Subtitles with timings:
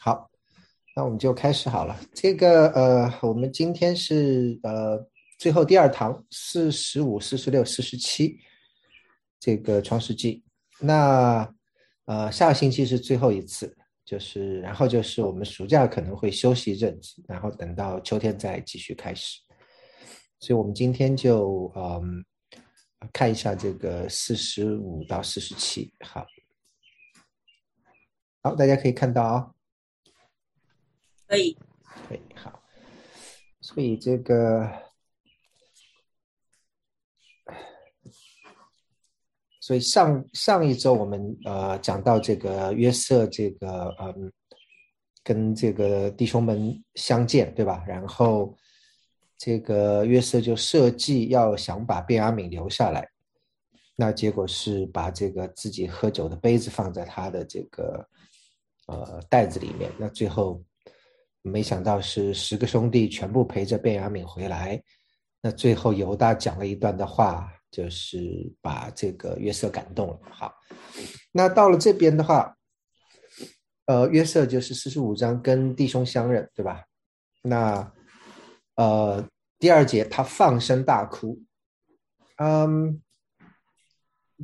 [0.00, 0.30] 好，
[0.94, 1.98] 那我们就开始好了。
[2.14, 5.04] 这个呃，我们今天是呃
[5.38, 8.38] 最后第二堂，四十五、四十六、四十七，
[9.40, 10.44] 这个创世纪。
[10.78, 11.52] 那
[12.04, 19.40] 呃，下个星期是最后一次，就是然后就是我们暑假可能会休息一阵子，然后等到秋天再继续开始。
[20.38, 22.24] 所以我们今天就嗯
[23.12, 26.24] 看一下这个四十五到四十七，好。
[28.42, 29.50] 好，大家可以看到啊，
[31.28, 31.56] 可以，
[32.08, 32.62] 可以，好，
[33.60, 34.70] 所以这个，
[39.60, 44.32] 所以上上一周我们呃讲到这个约瑟这个嗯
[45.24, 47.84] 跟这个弟兄们相见，对吧？
[47.88, 48.56] 然后
[49.36, 53.10] 这个约瑟就设计要想把便雅悯留下来，
[53.96, 58.08] 那结果是把这个自己喝酒的杯子放在他的这个。
[58.88, 60.62] 呃，袋子里面，那最后
[61.46, 64.82] 没想到是十个兄弟全部陪着卞雅敏回来。
[65.40, 68.18] 那最后犹大讲了一段的话，就是
[68.60, 70.18] 把这个约瑟感动了。
[70.30, 70.52] 好，
[71.32, 72.56] 那到了这边的话，
[73.86, 76.82] 呃，约瑟就是四十五章跟弟兄相认，对吧？
[77.42, 77.92] 那
[78.74, 79.26] 呃，
[79.58, 81.40] 第二节他放声大哭，
[82.36, 83.00] 嗯。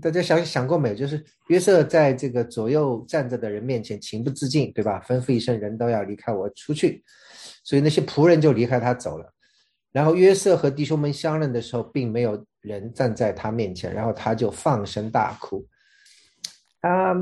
[0.01, 0.95] 大家想想过没有？
[0.95, 5.05] 就是约瑟在这个左右站着的人面前情不自禁，对吧？
[5.07, 7.05] 吩咐一声，人都要离开我出去，
[7.63, 9.33] 所以那些仆人就离开他走了。
[9.91, 15.67] 然后约瑟和弟兄们相认的时候，并没有人站在他面前，然后他就放声大哭。
[16.81, 17.13] 啊，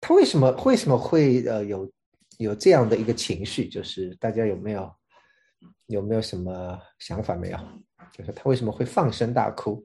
[0.00, 1.92] 他为什么为什么会呃有
[2.38, 3.68] 有这样的一个情绪？
[3.68, 4.92] 就是大家有没有
[5.86, 7.58] 有没有什么想法没有？
[8.12, 9.80] 就是他为什么会放声大哭？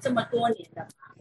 [0.00, 1.14] 这么多年的嘛，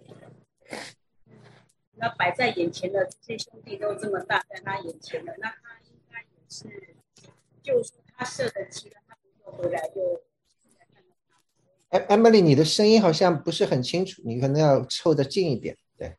[1.95, 6.95] 那摆在眼前的这些兄弟都这么大，在他眼前的，那他应该也是，
[7.63, 10.21] 就是他设的期，他不回来就。
[11.89, 15.77] 哎，Emily，你的声音好像不是很清楚，你可能要凑得近一点。
[15.97, 16.17] 对。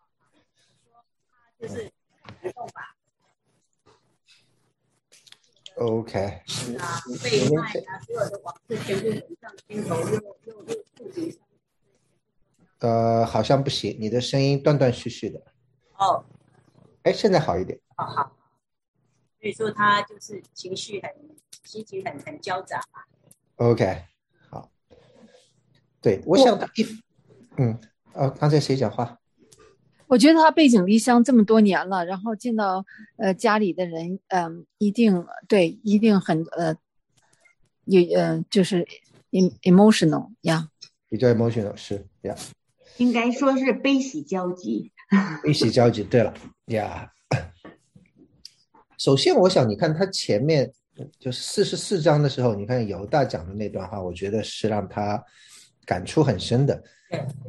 [1.60, 1.84] 就是
[2.42, 2.97] 移动吧。
[5.76, 6.42] OK。
[6.47, 11.38] 是啊，被卖啊，所有的往事全部涌上心头，又又又触及。
[12.81, 15.43] 呃，好像不行，你的声音断断续续的。
[15.99, 16.25] 哦，
[17.03, 17.78] 哎，现在好一点。
[17.97, 18.37] 好好。
[19.41, 21.11] 所以说他就是情绪很，
[21.65, 23.03] 心情很很焦杂嘛。
[23.56, 24.05] OK，
[24.50, 24.71] 好。
[26.00, 26.87] 对，我想一，
[27.56, 27.78] 嗯，
[28.12, 29.19] 呃，刚才谁讲话？
[30.06, 32.84] 我觉得他背井离乡这么多年了，然后见到
[33.16, 36.75] 呃家里的人，嗯，一定对，一定很呃，
[37.84, 38.87] 有呃，就是
[39.31, 40.71] emotional 呀。
[41.09, 42.34] 比较 emotional 是呀。
[42.98, 44.92] 应该说是悲喜交集，
[45.42, 46.04] 悲喜交集。
[46.04, 46.32] 对了
[46.66, 47.10] 呀，
[48.98, 50.70] 首先我想，你看他前面
[51.19, 55.22] 就是四十四章的时候，你看犹大讲的那段话，我觉得是让他
[55.86, 56.82] 感触很深的。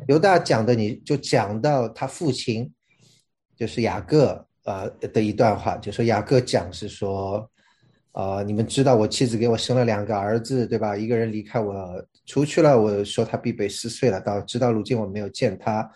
[0.08, 2.72] 犹大讲的，你就讲到他父亲
[3.58, 7.50] 就是雅各呃的一段话，就说雅各讲是说。
[8.12, 10.98] 啊，你们知道我妻子给我生了两个儿子，对吧？
[10.98, 14.20] 一个人离开我出去了，我说他必被撕碎了。
[14.20, 15.90] 到直到如今我没有见他。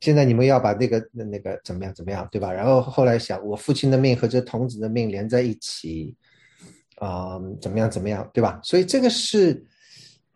[0.00, 2.52] 现在你们要把那个那个怎么样怎么样，对吧？
[2.52, 6.14] 然后后来想，我父亲的命和这童子的命连在一起，
[6.96, 8.60] 啊，怎么样怎么样，对吧？
[8.62, 9.64] 所以这个是，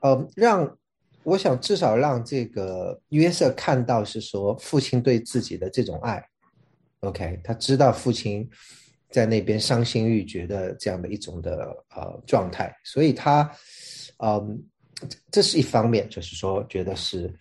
[0.01, 0.79] 呃，让
[1.25, 6.25] 我想至少让这个约瑟看到是说父亲对自己的这种爱。
[7.01, 8.49] OK，他知道父亲。
[9.11, 13.51] 在那边伤心欲绝的这样的一种的呃状态，所以他，
[14.19, 14.63] 嗯，
[15.31, 17.35] 这是一方面，就是说觉得是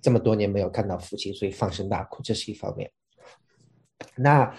[0.00, 2.90] 这么多年没有看到父亲，所以放声大哭，这是一方面。
[4.14, 4.54] 那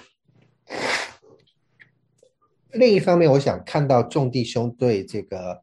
[2.71, 5.61] 另一方面，我想看到众弟兄对这个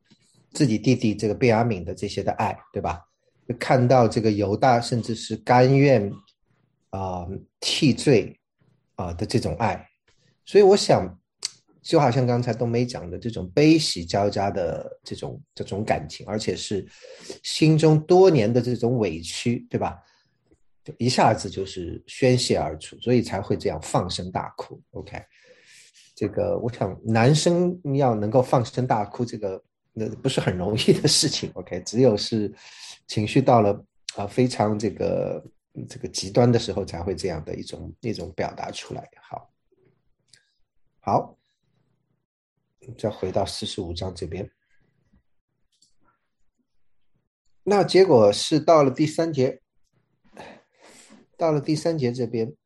[0.52, 3.04] 自己弟弟这个贝亚敏的这些的爱，对吧？
[3.58, 6.10] 看到这个犹大甚至是甘愿
[6.90, 7.26] 啊
[7.60, 8.40] 替罪
[8.94, 9.86] 啊的这种爱。
[10.46, 11.18] 所以我想，
[11.82, 16.86] 就好像刚才冬梅讲的这种悲喜交加的这种这种感情，而且是
[17.42, 19.98] 心中多年的这种委屈，对吧？
[20.82, 24.78] 就一下子就是宣泄而出，所以才会这样放声大哭。
[24.90, 25.22] OK，
[26.14, 29.62] 这个我想男生要能够放声大哭，这个
[29.94, 31.50] 那不是很容易的事情。
[31.54, 32.52] OK，只有是
[33.06, 35.42] 情绪到了啊非常这个
[35.88, 39.08] 这个极端的时候，才会这样的一种一种表达出来。
[39.22, 39.50] 好。
[41.06, 41.36] 好，
[42.96, 44.50] 再回到四十五章这边。
[47.62, 49.60] 那结果是到了第三节，
[51.36, 52.56] 到了第三节这边，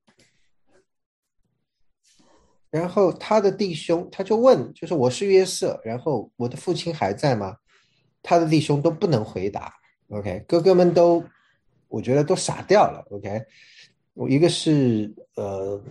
[2.70, 7.56] 然后他的弟兄他就问，就是我是约瑟，然后我的父亲还在吗？
[8.22, 9.74] 他的弟兄都不能回答。
[10.10, 11.24] OK，哥哥们都，
[11.88, 13.04] 我觉得都傻掉了。
[13.10, 13.44] OK，
[14.14, 15.82] 我一个是呃，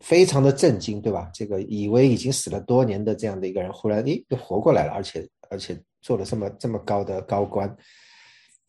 [0.00, 1.30] 非常的震惊，对吧？
[1.32, 7.76] 这个以为已经死了多年的这样的一个人，忽然诶又活过来了，而且而且做了这么这么高的高官。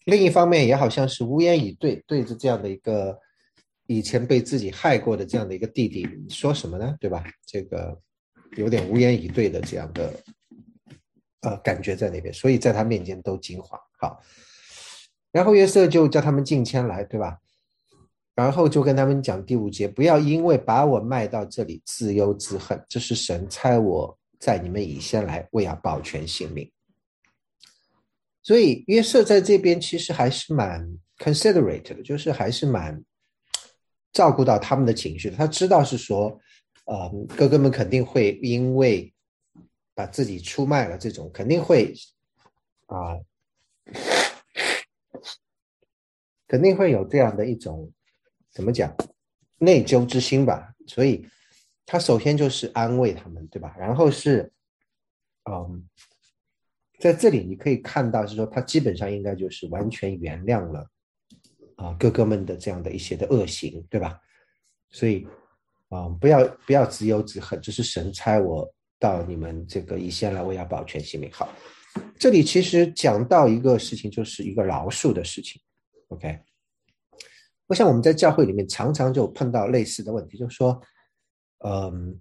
[0.05, 3.17] 另一方面也好像是无言以对，对着这样的一个
[3.87, 6.95] 以前被自己害过的这样的一个弟弟说什么呢？
[6.99, 7.23] 对吧？
[7.45, 7.99] 这个
[8.55, 10.13] 有点无言以对的这样的。
[11.41, 13.79] 呃，感觉在那边，所以在他面前都惊慌。
[13.99, 14.19] 好，
[15.31, 17.37] 然后约瑟就叫他们进迁来，对吧？
[18.37, 26.71] 然后就跟他们讲第五节，不要因为把我卖到这里自忧自恨，这是神差我在你们以先来，为要保全性命。
[28.43, 30.87] 所以约瑟在这边其实还是蛮
[31.17, 33.03] considerate 的，就是还是蛮
[34.13, 35.35] 照顾到他们的情绪的。
[35.35, 36.39] 他知道是说，
[36.85, 39.11] 呃，哥哥们肯定会因为。
[39.97, 41.91] 把自己出卖了，这种肯定会
[42.85, 43.17] 啊，
[46.47, 47.91] 肯定会有这样的一种
[48.57, 48.91] 怎么讲
[49.59, 50.73] 内疚之心吧。
[50.87, 51.23] 所以
[51.85, 53.75] 他首先就是安慰他们，对吧？
[53.77, 54.51] 然后是
[55.47, 55.87] 嗯，
[56.99, 60.89] 在这里你可以看到是说他基本上应该就是完全原谅了
[61.75, 64.19] 啊哥哥们的这样的一些的恶行，对吧？
[64.89, 65.27] 所以
[65.89, 68.73] 啊，不要不要自忧自恨，这是神差我。
[68.99, 71.29] 到你们这个以先来，我要保全性命。
[71.31, 71.47] 好，
[72.17, 75.61] 这里其实讲到一个事情，就是一个饶恕的事情。
[76.07, 76.39] OK，
[77.67, 80.81] 我想我们在教会里面常常就碰到类似的问题，就是说，
[81.59, 82.19] 嗯，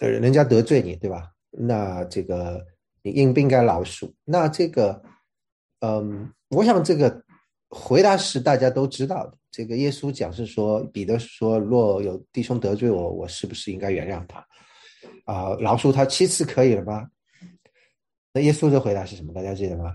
[0.00, 1.30] 呃，人家得罪你，对吧？
[1.50, 2.64] 那这个
[3.02, 4.12] 你应不应该饶恕？
[4.24, 5.02] 那这个，
[5.80, 7.22] 嗯，我想这个
[7.68, 9.38] 回答是大家都知道的。
[9.50, 14.44] 这个耶稣讲是说，彼得说，若有弟兄得罪我，我是不是应该原谅他？
[15.26, 17.08] 啊，饶恕他七次可以了吗？
[18.32, 19.32] 那耶稣的回答是什么？
[19.32, 19.94] 大家记得吗？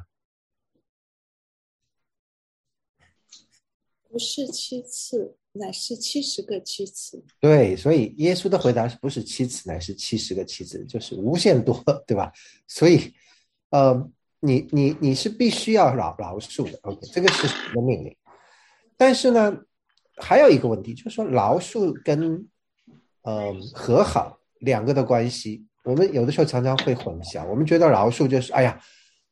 [4.20, 7.24] 是七次，乃是七十个七次。
[7.40, 12.32] 对，所以耶稣的回答是不是七次，乃是七十个七次，就是无限多，对吧？
[12.68, 13.14] 所以，
[13.70, 14.08] 呃，
[14.42, 18.16] 你你你是必须要饶饶恕的，OK，这个是神的命令。
[18.98, 19.58] 但是呢，
[20.18, 22.48] 还有一个问题，就是说饶恕跟
[23.24, 24.36] 嗯和好。
[24.60, 27.48] 两个的关系，我们有的时候常常会混淆。
[27.48, 28.78] 我们觉得饶恕就是，哎呀，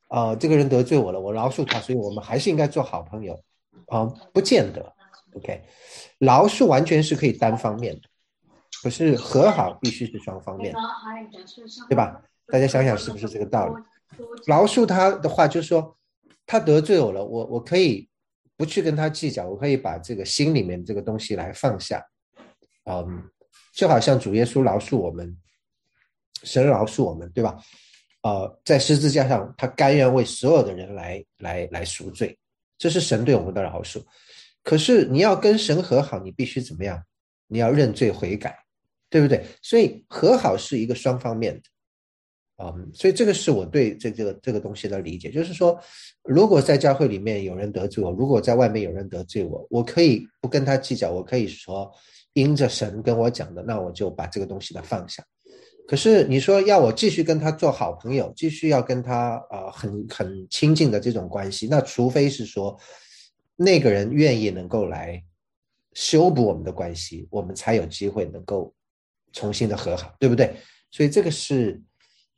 [0.07, 3.37] 啊，这个人得罪我了，我饶恕他，所以我们还是应该做好朋友，
[3.87, 4.93] 啊，不见得。
[5.33, 5.61] OK，
[6.19, 8.01] 饶恕完全是可以单方面的，
[8.81, 10.79] 可是和好必须是双方面的，
[11.89, 12.21] 对吧？
[12.47, 13.83] 大家想想是不是这个道理？
[14.45, 15.97] 饶恕他的话，就是说
[16.45, 18.07] 他得罪我了，我我可以
[18.55, 22.05] 不去跟他计较，我可以把这个心里面这个东西来放下，
[22.85, 23.29] 嗯。
[23.73, 25.37] 就好像主耶稣饶恕我们，
[26.41, 27.55] 神饶恕我们，对吧？
[28.23, 32.35] 呃，在十字架上，他甘愿为所有的人来来来赎罪，
[32.77, 34.03] 这是神对我们的饶恕。
[34.63, 37.03] 可是你要跟神和好，你必须怎么样？
[37.47, 38.57] 你要认罪悔改，
[39.09, 39.45] 对不对？
[39.61, 41.61] 所以和好是一个双方面的，
[42.63, 45.79] 嗯，所以这个是我对这这个这个东西的理解，就是说，
[46.23, 51.91] 如果在教会里面有人得罪我，如果在外面有人得罪我，我可以不跟他计较，我可以说。
[52.33, 55.23] 因着神跟我讲的，那我就把这个东西呢放下。
[55.87, 62.77] 可是你说要我继续跟他做好朋友，继续要跟他啊很很亲近的这种关系，那除非是说
[63.55, 65.23] 那个人愿意能够来
[65.93, 68.73] 修补我们的关系，我们才有机会能够
[69.31, 70.57] 重新的和好，对不对？
[70.91, 71.81] 所以这个是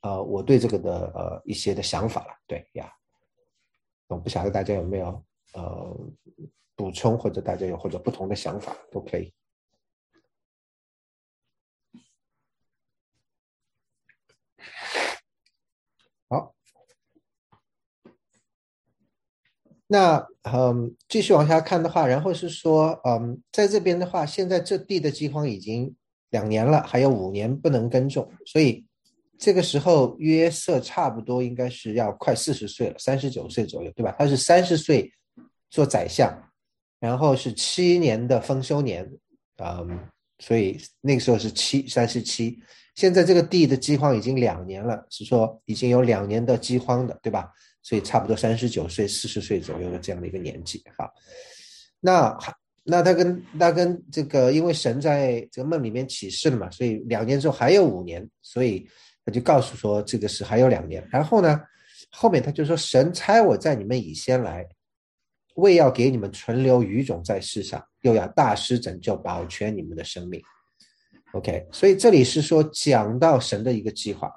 [0.02, 2.34] 呃我对这个的呃一些的想法了。
[2.46, 2.92] 对呀，
[4.08, 5.24] 我不晓得大家有没有
[5.56, 5.98] 呃
[6.76, 9.34] 补充，或者大家有或者不同的想法都可以。
[19.92, 25.96] 那嗯，继续往下看的话，然后是说，嗯，在这边的话，现在这地的饥荒已经
[26.30, 28.86] 两年了，还有五年不能耕种，所以
[29.40, 34.16] 这个时候约瑟差不多应该是要快四十岁了，三十九岁左右，对吧？
[34.20, 35.12] 他是三十岁
[35.72, 36.32] 做宰相，
[37.00, 39.12] 然后是七年的丰收年，
[39.58, 40.00] 嗯，
[40.38, 42.60] 所以那个时候是七三十七。
[42.94, 47.50] 现在这个地的饥荒已经两年了，是说已经有两年的饥荒的，对吧？
[47.90, 51.12] 所以差不多三十九岁、四十岁左右的这样的一个年纪，好，
[52.00, 52.38] 那
[52.84, 58.88] 那他跟他跟这个，因为神在这个梦里面启示了嘛，所以两年之后还有五年，所以
[59.26, 61.04] 他就告诉说这个是还有两年。
[61.12, 61.60] 然后呢，
[62.12, 64.64] 后面他就说神差我在你们以先来，
[65.56, 70.40] 为要给你们存留余种在世上，又要大施拯救，保全你们的生命。
[71.32, 74.32] OK，所以这里是说讲到神的一个计划，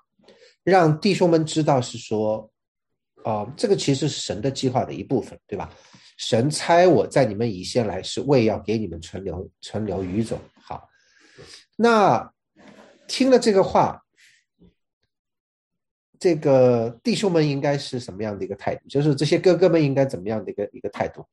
[0.64, 2.50] 让弟兄们知道是说，
[3.24, 5.70] 啊、这个其实是神的计划的一部分，对吧？
[6.18, 10.38] 神差我在你们以先来，是为要给你们存留存留余种。
[10.60, 10.88] 好，
[11.76, 12.32] 那
[13.08, 14.00] 听了这个话，
[16.20, 18.86] 这个弟兄们应该是什么样的一个态度？
[18.88, 21.26] 就是这些哥哥们应该怎么样的一个一个态度？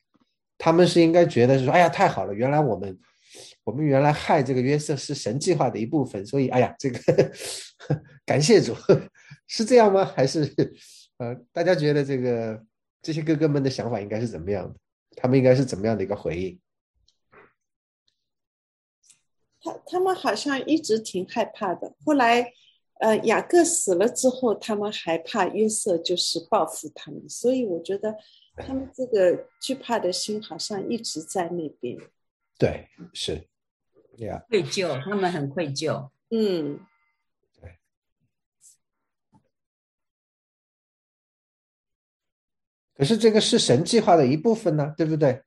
[0.58, 2.98] 他们是应该觉得是说，哎呀，太好了，原来我们
[3.64, 7.32] 我们原来害这个约瑟是神计划的一部分，所以哎呀，这个
[8.26, 8.76] 感谢主，
[9.46, 10.04] 是这样吗？
[10.16, 10.52] 还是
[11.20, 12.66] 呃，大家觉得这个
[13.02, 14.80] 这些哥哥们的想法应该是怎么样的？
[15.18, 16.60] 他们应该是怎么样的一个回应？
[19.62, 21.94] 他他们好像一直挺害怕的。
[22.06, 22.54] 后来，
[23.02, 28.16] 呃，雅各死了之后，他们还怕约瑟就是报复他们，所以我觉得
[28.56, 31.98] 他们这个惧怕的心好像一直在那边。
[32.58, 33.46] 对，是，
[34.20, 36.10] 呀、愧疚，他们很愧疚。
[36.30, 36.80] 嗯，
[43.00, 45.42] 可是这个是神计划的一部分呢，对不对？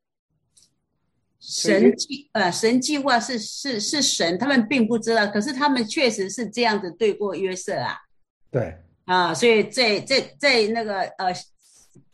[1.39, 7.99] 神计呃，神计划是是是神，他们并不知道，可是他们确实是这样子对过约瑟啊。
[8.51, 11.31] 对，啊，所以在在在那个呃，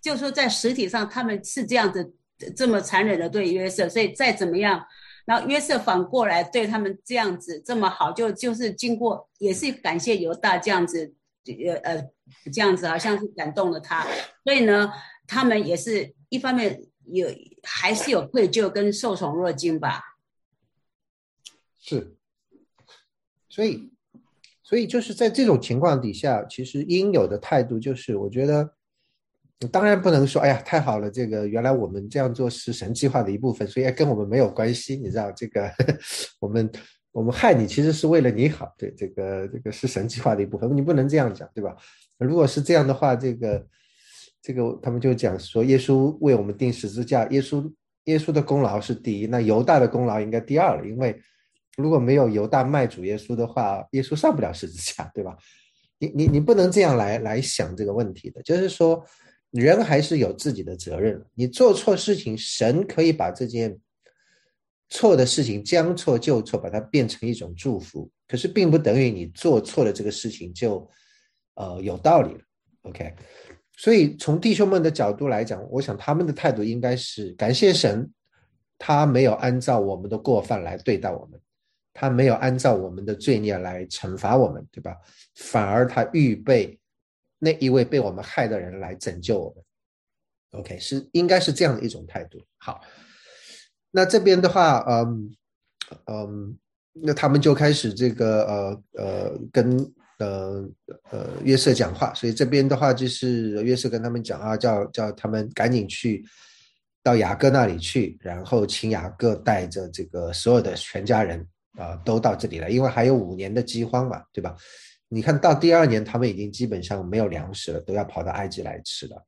[0.00, 2.12] 就说在实体上他们是这样子
[2.56, 4.84] 这么残忍的对约瑟，所以再怎么样，
[5.24, 11.14] 然后约瑟反过来对他们这样子这么好，就就是经过也是感谢犹大这样子
[11.66, 12.02] 呃呃
[12.52, 14.04] 这样子好像是感动了他，
[14.42, 14.90] 所以呢，
[15.28, 17.28] 他们也是一方面有
[17.62, 20.02] 还是有愧疚跟受宠若惊吧。
[21.78, 22.16] 是，
[23.48, 23.92] 所以，
[24.62, 28.74] 所以就是在这种情况底下，其实应有的态度就是，我觉得，
[29.70, 35.70] 当然不能说，哎呀，太好了，这个原来我们这样做是神计划的一部分，所以跟我们没有关系，你知道，这个
[36.40, 36.70] 我们
[37.12, 41.74] 我们害你其实是为了你好，对，这个这个是神计划的一部分，你不能这样讲，对吧？
[42.18, 43.66] 如果是这样的话，这个
[44.40, 47.72] 这个他们就讲说，耶稣为我们钉十字架，耶稣
[48.04, 51.20] 耶稣的功劳是第一，那犹大的功劳应该第二了，因为
[51.76, 55.36] 如果没有犹大卖主耶稣的话，耶稣上不了十字架，对吧？
[55.98, 59.04] 你你你不能这样来来想这个问题的，就是说
[59.50, 63.76] 人还是有自己的责任，你做错事情，神可以把这件
[64.88, 70.88] 错的事情将错就错，把它变成一种祝福，可是并不等于你做错了这个事情就
[71.56, 72.40] 呃有道理了
[72.82, 73.14] ，OK？
[73.78, 78.10] 所以从弟兄们的角度来讲，我想他们的态度应该是感谢神，
[78.76, 81.40] 他没有按照我们的过犯来对待我们，
[81.94, 84.96] 他没有按照我们的罪孽来惩罚我们，对吧？
[85.36, 86.76] 反而他预备
[87.38, 90.60] 那一位被我们害的人来拯救我们。
[90.60, 92.42] OK，是应该是这样的一种态度。
[92.56, 92.80] 好，
[93.92, 95.36] 那这边的话，嗯
[96.06, 96.58] 嗯，
[96.94, 99.78] 那他们就开始这个呃呃跟
[100.18, 100.68] 呃
[101.10, 106.24] 呃约瑟讲话，所以这边的话就是约瑟跟他们讲啊，叫叫他们赶紧去
[107.02, 111.46] 到雅各那里去，然后请雅各带着这个所有的全家人
[111.78, 114.56] 啊、都到这里来，因为还有五年的饥荒嘛，对吧？
[115.08, 119.24] 你看到第二年，他们已经基本上没有粮食了，都要跑到埃及来吃了。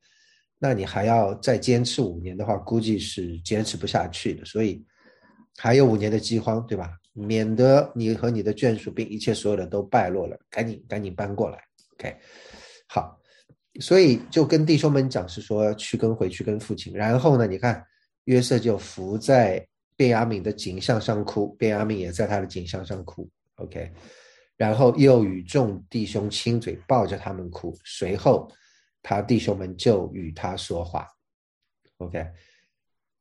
[0.59, 4.45] 那你还要再坚持五年的话，估计是坚持不下去的。
[4.45, 4.85] 所以
[5.57, 6.91] 还有五年的饥荒，对吧？
[7.13, 11.59] 免得你和你的眷属并一切所有的都败落了，赶紧赶紧搬过来。
[11.95, 12.17] OK，
[12.89, 13.21] 好，
[13.81, 17.85] 所以就跟弟兄们讲是说去跟回去跟父亲，然后呢，你看
[18.25, 23.29] 约瑟就伏在便雅悯的颈项上哭，便雅悯也在他的颈项上哭。
[23.57, 23.93] OK，
[24.57, 27.77] 然后又与众弟兄亲嘴，抱着他们哭。
[27.85, 28.51] 随后，
[29.03, 31.07] 他弟兄们就与他说话。
[31.99, 32.27] OK，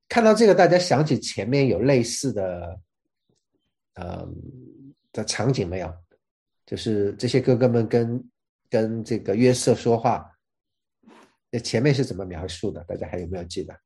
[0.08, 2.80] 看到这个，大家想起前面有类似的，
[3.96, 5.94] 嗯的场景没有？
[6.66, 8.32] 就是这些哥哥们跟
[8.70, 10.38] 跟这个约瑟说话，
[11.50, 12.84] 那前面是怎么描述的？
[12.84, 13.80] 大家还有没有记得？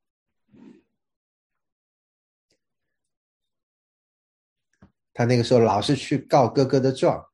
[5.14, 7.30] 他那个时候老是去告哥哥的状，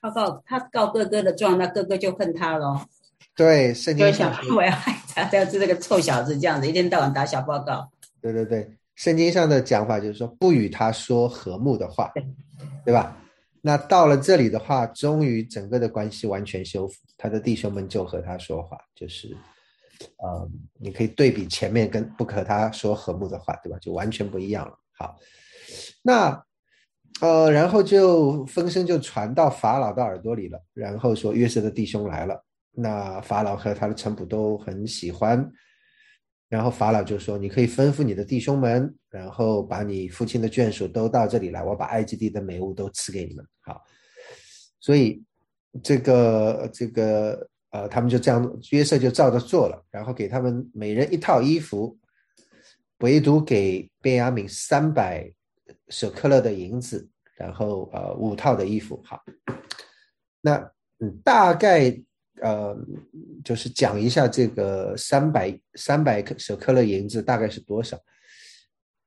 [0.00, 2.88] 他告他告哥哥的状，那哥哥就恨他咯，
[3.36, 7.90] 对，圣经上说我要害他，这样子这个臭小子这样子，一天到晚打小报告。
[8.20, 12.12] 对对对，圣经上的讲法就是说不与他说和睦的话，
[12.84, 13.16] 对吧？
[13.60, 19.36] 那到了这里的话，终于整个的关系完全修复，他的弟兄们就和他说话，就是，
[20.18, 20.48] 呃，
[20.78, 23.76] 你可以对比前面跟不和他说和睦的话，对吧？
[23.80, 24.78] 就完全不一样了。
[24.92, 25.18] 好，
[26.02, 26.40] 那
[27.20, 32.44] 呃，然后就风声就传到法老的耳朵里了，然后说约瑟的弟兄来了。
[32.76, 35.48] 那法老和他的臣仆都很喜欢，
[36.48, 43.80] 然后法老就说：“你可以吩咐你的弟兄们，然后把你父亲的眷属都到这里来，我把埃及地的美物都赐给你们。”好，
[44.80, 45.22] 所以
[45.82, 51.96] 这个这个呃，他们就这样，约瑟就照着做了，然后给他们每人一套衣服，
[52.98, 55.32] 唯独给便雅悯三百
[55.88, 59.00] 舍克勒的银子，然后呃五套的衣服。
[59.04, 59.22] 好，
[60.40, 60.56] 那
[60.98, 62.02] 嗯大概。
[62.40, 62.76] 呃，
[63.44, 67.96] 就是讲一下这个三百三百舍克勒银子大概是多少？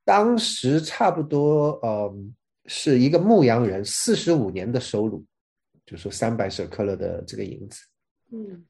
[0.05, 2.15] 当时差不多，呃，
[2.67, 5.25] 是一个牧羊人四十五年的收入，
[5.85, 7.81] 就说三百舍克勒的这个银子，
[8.31, 8.65] 嗯，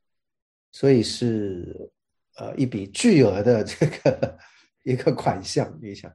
[0.72, 1.92] 所以是
[2.38, 4.38] 呃一笔巨额的这个
[4.84, 5.72] 一个款项。
[5.80, 6.12] 你想，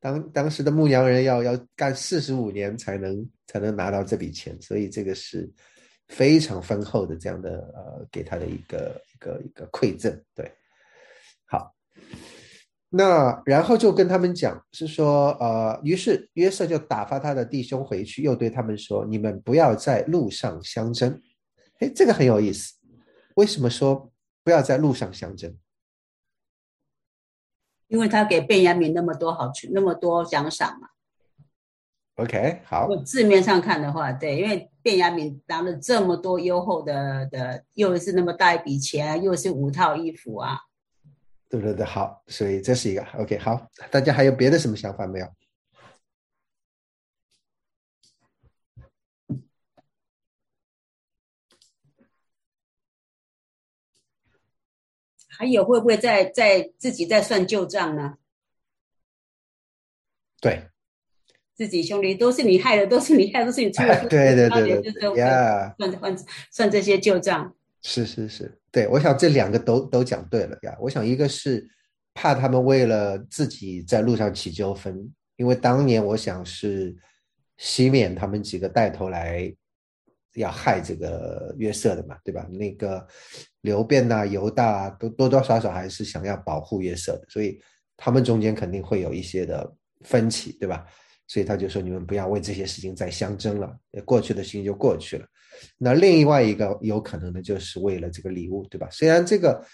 [0.00, 5.52] 当当时的牧羊人要要干四十五年才能才能拿到这笔钱，所以这个是。
[6.08, 10.52] 非常丰厚的这样的呃，给他的一个一个一个馈赠，对，
[11.46, 11.74] 好，
[12.90, 21.20] 那然后就跟他们讲，是说呃，于是约瑟就打发他的弟兄回去，又对他们说：“你们不要在路上相争。”
[21.80, 22.74] 哎，这个很有意思，
[23.34, 24.12] 为什么说
[24.44, 25.56] 不要在路上相争？
[27.88, 30.88] 因为他给贝雅敏那么多好处，那么多奖赏嘛。
[32.16, 32.88] OK，好。
[33.04, 40.58] 字面上看的话，对，因为卞雅敏拿了这么多优厚的的，又是那么大一笔钱，又是五套衣服啊。
[41.48, 45.26] 对对对，好，所以这是一个 OK，好，大家还有别的什么想法没有？
[55.36, 58.18] 还有会不会再再自己再算旧账呢？
[60.40, 60.68] 对。
[61.54, 64.08] 自己兄弟都是你害的，都是你害，都是你出的。
[64.08, 66.16] 对对对对，呀，算算
[66.50, 67.54] 算这些旧账。
[67.82, 70.76] 是是是，对，我想这两个都都讲对了呀。
[70.80, 71.66] 我想一个是
[72.14, 76.96] 怕他们为了自己在路上起纠纷，因为当年我想是
[77.58, 79.54] 西缅他们几个带头来
[80.34, 82.46] 要害这个约瑟的嘛，对吧？
[82.50, 83.06] 那个
[83.60, 87.60] 刘辩呐、犹大都多多少少还是想要保护约瑟的，所以
[87.96, 90.86] 他们中间肯定会有一些的分歧，对吧？
[91.26, 95.26] 所以他就说：“你们不要为这些事情再相争了，过去的事情就过去了。
[95.78, 98.88] 那另外一个有可能的，就是为了这个礼物，对吧？
[98.90, 99.64] 虽然这个，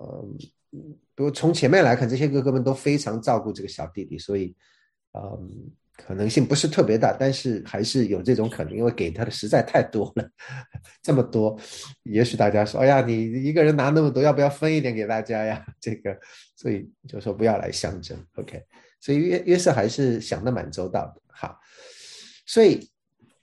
[0.00, 0.36] 嗯，
[1.14, 4.54] 比如从前面来看，这些哥哥们都非常照顾这个小弟弟，所以，
[5.12, 10.28] 嗯，可能性不是特别大，但是还是有这种可能，因为给他的实在太多了，
[11.02, 11.58] 这么多，
[12.02, 15.64] 也许大家说：哎呀，你一个人拿那么多，要不要分一点给大家呀？
[15.80, 16.18] 这个，
[16.54, 18.62] 所以就说不要来相争，OK。”
[19.04, 21.60] 所以约约瑟还是想的蛮周到的，好，
[22.46, 22.88] 所以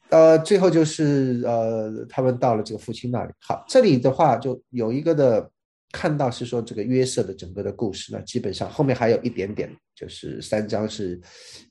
[0.10, 3.32] 呃，最后就是呃，他们到了这个父亲那里。
[3.40, 5.48] 好，这里的话就有一个的
[5.92, 11.22] 看到是说这个约瑟的整个的故事，那基本上后面还有一点点，就是三章是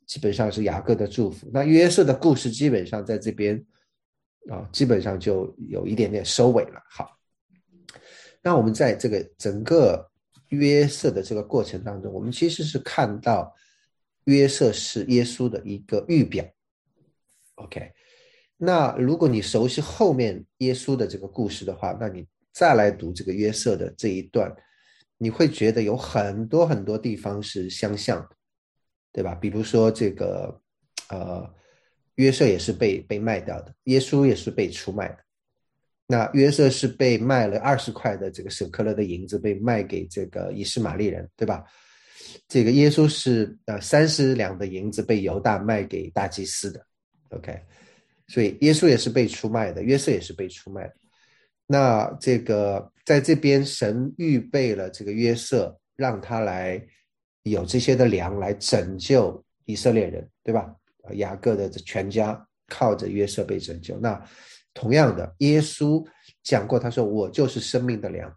[0.07, 1.51] 基本上是雅各的祝福。
[1.53, 3.61] 那约瑟的故事基本上在这边
[4.49, 6.81] 啊，基本上就有一点点收尾了。
[6.89, 7.11] 好，
[8.41, 10.09] 那我们在这个整个
[10.51, 13.53] 约瑟的这个过程当中，我们其实是看到。
[14.31, 16.45] 约瑟是耶稣的一个预表
[17.57, 17.93] ，OK。
[18.57, 24.55] 那如果你熟悉后面耶稣的这个故事的话，那你再来读这个约瑟的这一段，
[25.19, 28.25] 你会觉得有很多很多地方是相像，
[29.13, 29.35] 对吧？
[29.35, 30.61] 比如说这个，
[31.09, 31.53] 呃，
[32.15, 35.19] 约瑟也是被被卖掉的，耶稣也是被出卖的。
[36.07, 41.65] 那约瑟是被卖了二十块的这个舍克勒的银子，被卖给这个以斯玛利人，对吧？
[42.49, 46.85] 这个耶稣是呃三十两的银子被犹大卖给大祭司的
[47.29, 47.57] ，OK，
[48.27, 50.95] 所以耶稣也是被出卖的，约瑟也是被出卖的。
[51.67, 56.85] 那这个在这边神预备了这个约瑟，让他来
[57.45, 60.75] 有这些的粮来拯救以色列人，对吧？
[61.13, 63.97] 雅各的全家靠着约瑟被拯救。
[64.01, 64.21] 那
[64.75, 66.05] 同样的，耶稣
[66.43, 68.37] 讲过，他说我就是生命的粮，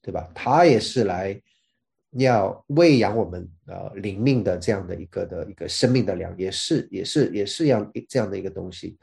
[0.00, 0.30] 对吧？
[0.34, 1.38] 他也是来。
[2.12, 8.98] 要喂养我们呃灵命的这样的一个的一个生命的粮，也是也是也是样这样的一个东西。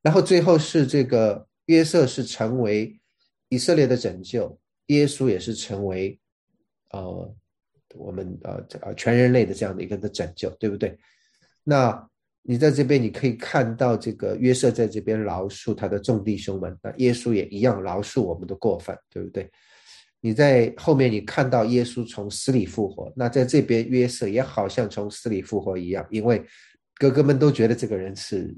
[0.00, 2.96] 然后最后是这个约瑟是成为
[3.48, 4.56] 以色列的拯救，
[4.86, 6.18] 耶稣也是成为
[6.90, 7.34] 呃
[7.94, 10.96] 我们呃呃全人类的这样的一个的拯救，对不对？
[11.64, 12.08] 那
[12.42, 19.50] 你在这边你可以看到这个约瑟在这边饶恕他的众弟兄们，那耶稣也一样饶恕我们的过犯，对不对？
[20.26, 26.44] 你在后面，你看到耶稣从死里复活，那在这边约瑟也好像从死里复活一样，因为
[26.96, 28.52] 哥哥们都觉得这个人是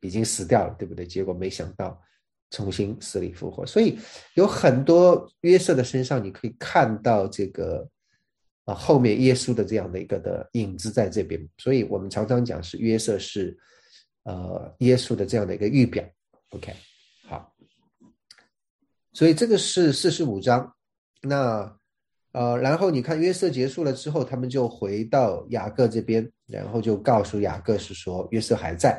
[0.00, 1.06] 已经死掉了，对不对？
[1.06, 2.00] 结果没想到
[2.48, 3.98] 重新死里复活，所以
[4.32, 7.86] 有很多约瑟的身上，你可以看到这个
[8.64, 11.46] 啊后面耶稣的这样的一个的影子在这边。
[11.58, 13.54] 所以我们常常讲是约瑟是
[14.22, 16.02] 呃耶稣的这样的一个预表。
[16.48, 16.72] OK，
[19.12, 20.74] 所以这个是四十五章。
[21.22, 21.76] 那
[22.32, 28.98] 呃，然后你看约瑟结束了之后，他们就回到雅各这边，然后就告诉雅各是说约瑟还在，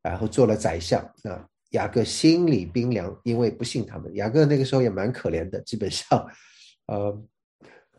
[0.00, 1.04] 然后做了宰相。
[1.24, 4.14] 那雅各心里冰凉，因为不信他们。
[4.14, 6.24] 雅各那个时候也蛮可怜的，基本上，
[6.86, 7.22] 呃，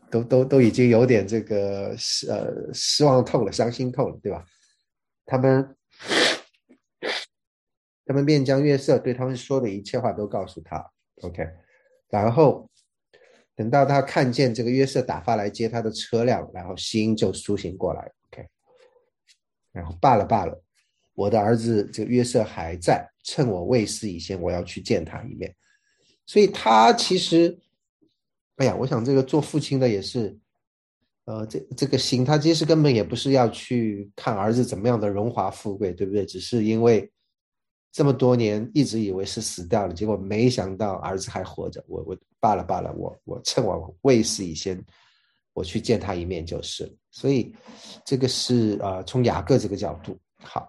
[0.10, 4.46] 都都都已经有点这个失呃失望透了，伤心透了，对吧？
[5.26, 5.76] 他们
[8.06, 10.93] 他们便将约瑟对他们说的一切话都告诉他。
[11.22, 11.48] OK，
[12.10, 12.70] 然后。
[13.56, 18.12] 等到他看见这个约瑟打发来接他的车辆，然后心就苏醒过来。
[18.32, 18.48] OK，
[19.72, 20.60] 然后罢了罢了，
[21.14, 25.56] 我的儿子这个约瑟还在，趁我未死以前，我要去见他一面。
[26.26, 27.56] 所以他其实，
[28.56, 30.36] 哎呀，我想这个做父亲的也是，
[31.26, 36.26] 呃，这这个心，他其实根本也不是要去看儿子怎么样的荣华富贵，对不对？
[36.26, 37.08] 只是因为。
[37.94, 41.82] 这么多年一直以为是死掉了，结果没想到儿子还活着。
[41.88, 44.84] 我我罢了罢了，我我趁我未死以前，
[45.54, 46.92] 我去见他一面就是了。
[47.12, 47.56] 所以
[48.04, 50.68] 这个是啊，从雅各这个角度好。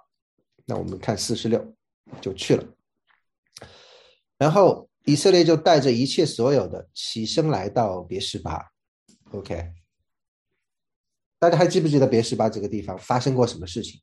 [0.66, 1.74] 那我们看四十六
[2.20, 2.64] 就去了，
[4.38, 8.70] 然后以色列就带着一切所有的起身来到别是巴。
[9.32, 9.72] OK，
[11.38, 14.00] 大家还记不记得别是巴这个地方发生过什么事情？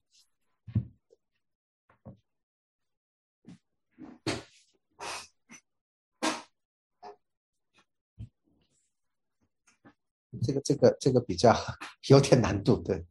[10.51, 11.55] 这个这个这个比较
[12.09, 13.05] 有点难度，对。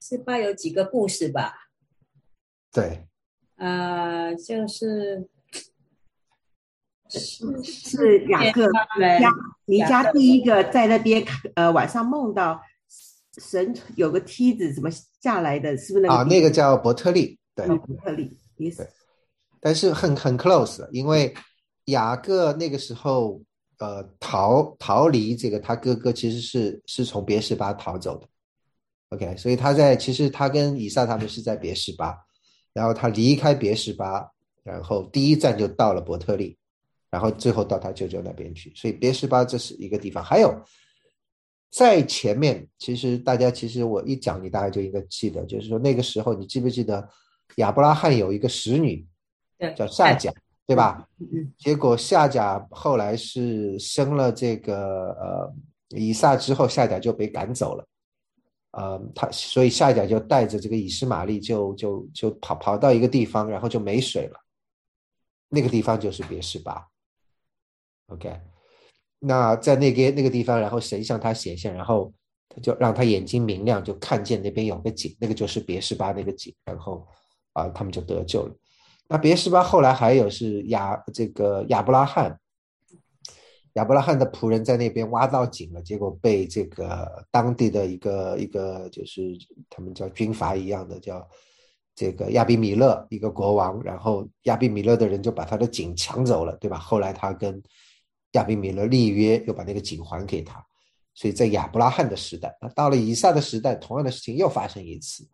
[0.00, 0.38] 是吧？
[0.38, 1.52] 有几个故事吧？
[2.72, 3.06] 对。
[3.56, 5.28] 呃，就是
[7.10, 9.30] 是是雅各家
[9.66, 11.22] 离家第一个在那边
[11.56, 12.62] 呃晚上梦到
[13.36, 14.88] 神有个梯子怎么
[15.20, 16.14] 下来的，是不是那个？
[16.14, 18.72] 啊，那个叫伯特利，对，伯特利，对。
[19.60, 21.34] 但是很很 close，因为
[21.86, 23.42] 雅各那个时候。
[23.78, 28.26] 呃，逃逃离这个他哥哥其实是是从别什巴逃走的
[29.10, 32.18] ，OK，所以他在其实他跟以撒他们是在别什巴，
[32.72, 34.28] 然后他离开别什巴，
[34.64, 36.58] 然后第一站就到了伯特利，
[37.08, 40.24] 然后最后到他舅舅那边去，所以别什巴这是一个地方。
[40.24, 40.52] 还有
[41.70, 47.08] 在前面，其实大家其实我一讲你大概就应该记得，就是说那个时候你记不记得
[47.58, 49.06] 亚伯拉罕有一个使女，
[49.76, 50.32] 叫夏甲。
[50.68, 51.08] 对吧？
[51.56, 55.54] 结果夏甲后来是生了这个呃
[55.96, 57.86] 以撒之后，夏甲就被赶走了，
[58.72, 64.38] 呃，他所以夏甲就带着这个以实玛利就就就跑跑到一个地方，然后就没水了，
[65.48, 66.86] 那个地方就是别是巴。
[68.08, 68.38] OK，
[69.20, 72.12] 那在那个那个地方，然后神向他显现，然后
[72.46, 77.08] 他就让他眼睛明亮，就看见那边有个井，那个就是别是巴那个井，然后
[77.54, 78.54] 啊，他们就得救了。
[79.08, 82.38] 那别是巴后来还有是亚这个亚伯拉罕，
[83.72, 89.22] 亚伯拉罕的仆人在那边挖到井了，结果被这个当地的一个一个就是
[89.70, 91.26] 他们叫军阀一样的叫
[91.94, 96.76] 这个亚比米勒一个国王，然后亚比米勒的人就把他的井抢走了，对吧？
[96.76, 97.62] 后来他跟
[98.32, 100.62] 亚比米勒立约，又把那个井还给他，
[101.14, 105.26] 所以在亚伯拉罕的时代，那到了以撒的时代，同样的事情又发生一次。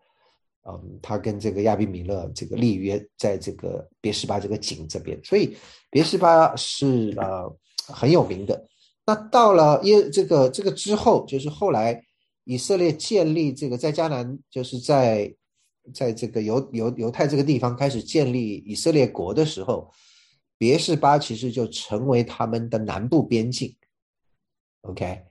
[0.66, 5.54] 嗯，他跟这个亚比米勒这个立约，在这个别什巴这个井这边，所以
[5.90, 7.54] 别什巴是呃
[7.88, 8.66] 很有名的。
[9.04, 12.02] 那到了耶这个这个之后，就是后来
[12.44, 15.34] 以色列建立这个在迦南，就是在
[15.92, 19.92] 在这个犹犹犹太这个地方开始建立以色列国的时候，
[20.56, 23.76] 别是巴其实就成为他们的南部边境。
[24.80, 25.24] OK，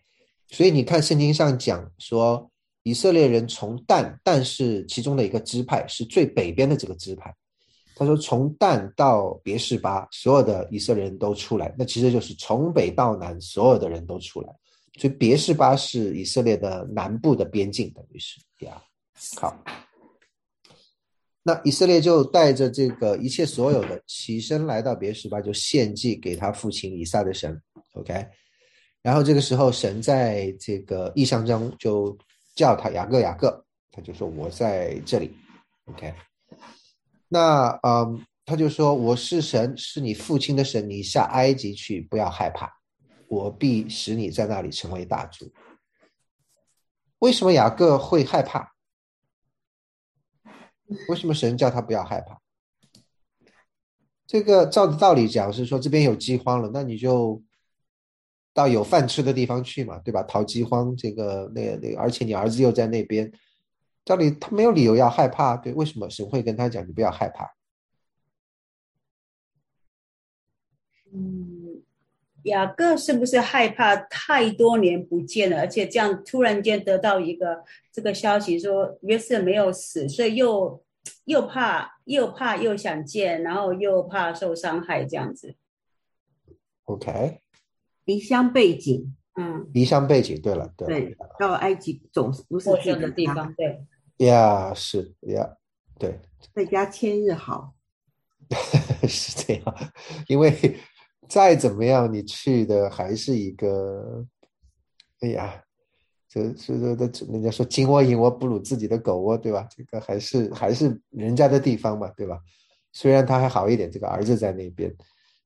[0.50, 2.52] 所以你看圣经上讲说。
[2.84, 7.34] 以色列人从但，但是其中的一个支派是最北边的这个支派。
[7.96, 14.50] 他说，从但到别是巴，所有的以色列人都出来，那其实就是从北到南，所有的人都出来。
[14.98, 18.76] 所以别是巴是以色列的南部的边境，等于是第二。
[19.40, 19.64] 好，
[21.44, 27.62] 那以色列就带着这个一切所有的起身来到别是巴，就献祭给他父亲以撒的神。
[27.94, 28.26] OK，
[29.04, 32.18] 然后这个时候神在这个意象中就。
[32.56, 35.36] 叫他雅各，雅各，他就说我在这里
[35.86, 36.14] ，OK。
[37.28, 42.72] 那嗯，他就说我是神，是你父亲的神，你下埃及去，不要害怕，
[43.28, 45.52] 我必使你在那里成为大族。
[47.20, 48.74] 为什么雅各会害怕？
[51.08, 52.40] 为什么神叫他不要害怕？
[54.28, 57.42] 这个照着道理讲是说，这边有饥荒了，那你就
[58.54, 60.22] 到有饭吃的地方去嘛，对吧？
[60.24, 63.32] 逃饥荒，这个那个那个，而且你儿子又在那边，
[64.06, 65.74] 照理他没有理由要害怕，对？
[65.74, 67.54] 为什么神会跟他讲你不要害怕？
[71.12, 71.84] 嗯，
[72.44, 80.82] 雅各是不是害怕太多年不见了，而且这样突然间得到一个这个消息说约瑟没有死，所以又。
[81.26, 85.56] 又怕又怕又想见，然后又怕受伤害，这样子。
[86.86, 87.42] OK，
[88.06, 90.40] 离乡背景，嗯，离乡背景。
[90.42, 93.86] 对了，对，到埃及总是不是陌生的地方，对。
[94.26, 95.58] 呀，是呀，
[95.98, 96.20] 对。
[96.54, 97.74] 在家千日好。
[99.08, 99.76] 是这样，
[100.28, 100.78] 因为
[101.28, 104.26] 再怎么样，你去的还是一个，
[105.22, 105.64] 哎呀。
[106.30, 109.68] 这这这这，人家说金窝银窝不如自己的狗窝，对吧？
[109.70, 112.40] 这个还是还是人家的地方嘛，对吧？
[112.92, 114.92] 虽然他还好一点，这个儿子在那边。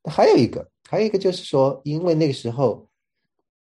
[0.08, 2.88] 还有一个，还有一个就是说，因为那个时候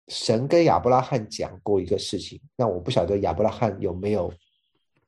[0.07, 4.31] 神跟亚伯拉罕讲过一个事情，那我不晓得亚伯拉罕有没有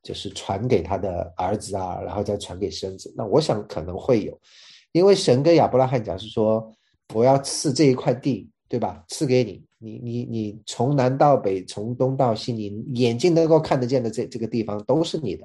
[0.02, 3.12] 就是传给他的儿子啊，然后再传给孙子。
[3.16, 4.38] 那我想可能会有，
[4.92, 6.74] 因为神跟亚伯拉罕讲是说，
[7.14, 9.04] 我要赐这一块地，对吧？
[9.08, 9.64] 赐给你。
[9.84, 15.44] 你你你从南到北，从东到西，你眼睛能够看得见的这这个地方都是你的。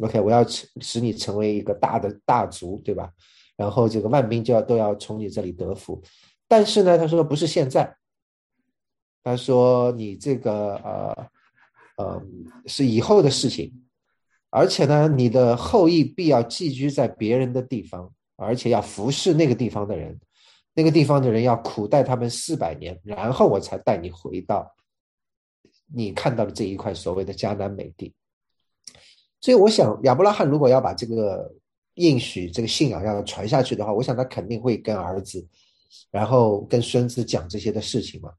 [0.00, 3.10] OK，我要使使你成为一个大的大族，对吧？
[3.58, 6.00] 然后这个万兵就要都要从你这里得福。
[6.46, 7.94] 但是呢，他说不是现在，
[9.22, 11.26] 他说你这个呃
[11.96, 12.22] 呃
[12.64, 13.70] 是以后的事情，
[14.48, 20.18] 而且呢，你的后裔必要寄居在别人的地方，而且要服侍那个地方的人。
[20.74, 24.76] 那个地方的人要苦待他们四百年，然后我才带你回到
[25.92, 28.14] 你看到的这一块所谓的迦南美地。
[29.40, 31.52] 所以，我想亚伯拉罕如果要把这个
[31.98, 35.46] 应许、这个信仰要传下去的话，我想他肯定会跟儿子，
[36.10, 38.32] 然后跟孙子讲这些的事情嘛。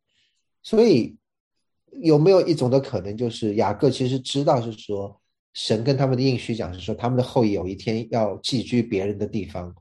[0.63, 1.15] 所以，
[2.01, 5.21] 有没有一种的可能，就是雅各其实知道是说，
[5.53, 9.75] 神跟他们的应许讲是说，他们的后裔有一天要寄居别人的地方。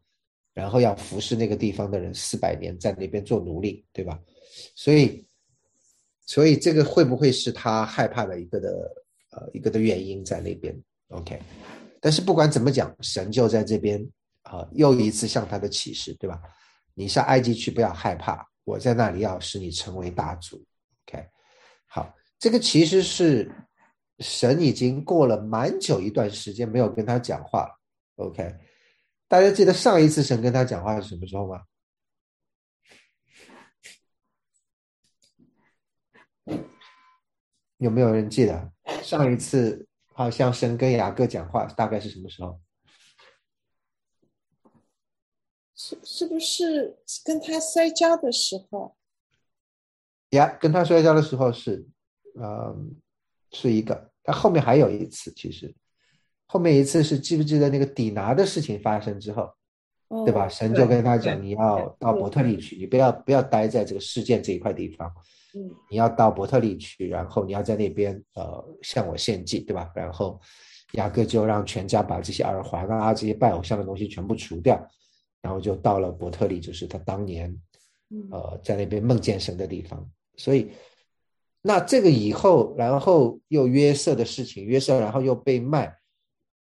[0.55, 4.19] 然后要服侍那个地方的人四百年，在那边做奴隶，对吧？
[4.75, 5.25] 所以，
[6.27, 8.69] 所以这个会不会是他害怕的一个的
[9.31, 10.77] 呃一个的原因在那边
[11.11, 11.39] ？OK，
[12.01, 14.01] 但是不管怎么讲，神就在这边
[14.43, 16.41] 啊，又一次向他的启示，对吧？
[16.95, 20.65] 你上埃及去，不要害怕，我在那里要使你成为大族。
[21.07, 21.27] OK，
[21.87, 23.51] 好，这个其实是
[24.19, 27.81] 神已经过了蛮久一段时间没有跟他讲话了。
[28.17, 28.55] OK。
[29.31, 31.61] 大家记得上一次神跟他讲话是什么时候吗？
[37.77, 39.87] 有没有人记得上一次
[40.19, 42.61] 好像神跟雅各讲话大概是什么时候？
[45.77, 48.97] 是是不是跟他摔跤的时候？
[50.31, 51.87] 呀，跟他摔跤的时候是，
[52.35, 52.97] 嗯，
[53.53, 54.11] 是一个。
[54.25, 55.73] 他后面还有一次，其实。
[56.47, 59.55] 后面一次是记不记得那个底拿的事情发生之后，
[60.27, 60.49] 对吧？
[60.49, 65.15] 神就跟他讲，你要到伯特利去，你不要不要待在这个事件这一块地方，
[65.59, 69.91] 嗯，你要到伯特利去，然后你要在那边呃向我献祭，对吧？
[69.95, 70.41] 然后
[70.93, 74.81] 雅各就让全家把这些耳环啊这些拜偶像的东西全部除掉，
[75.43, 77.53] 然后就到了伯特利，就是他当年
[78.31, 80.09] 呃在那边梦见神的地方。
[80.37, 80.71] 所以
[81.61, 85.93] 那这个以后，然后又约瑟的事情，约瑟然后又被卖。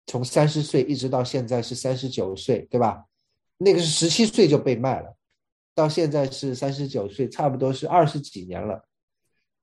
[0.07, 3.05] 从三十岁一直到现在是三十九岁，对吧？
[3.57, 5.17] 那个是十七岁就被卖了，
[5.75, 8.85] 到现在是三十九岁，差不多是二十几年了。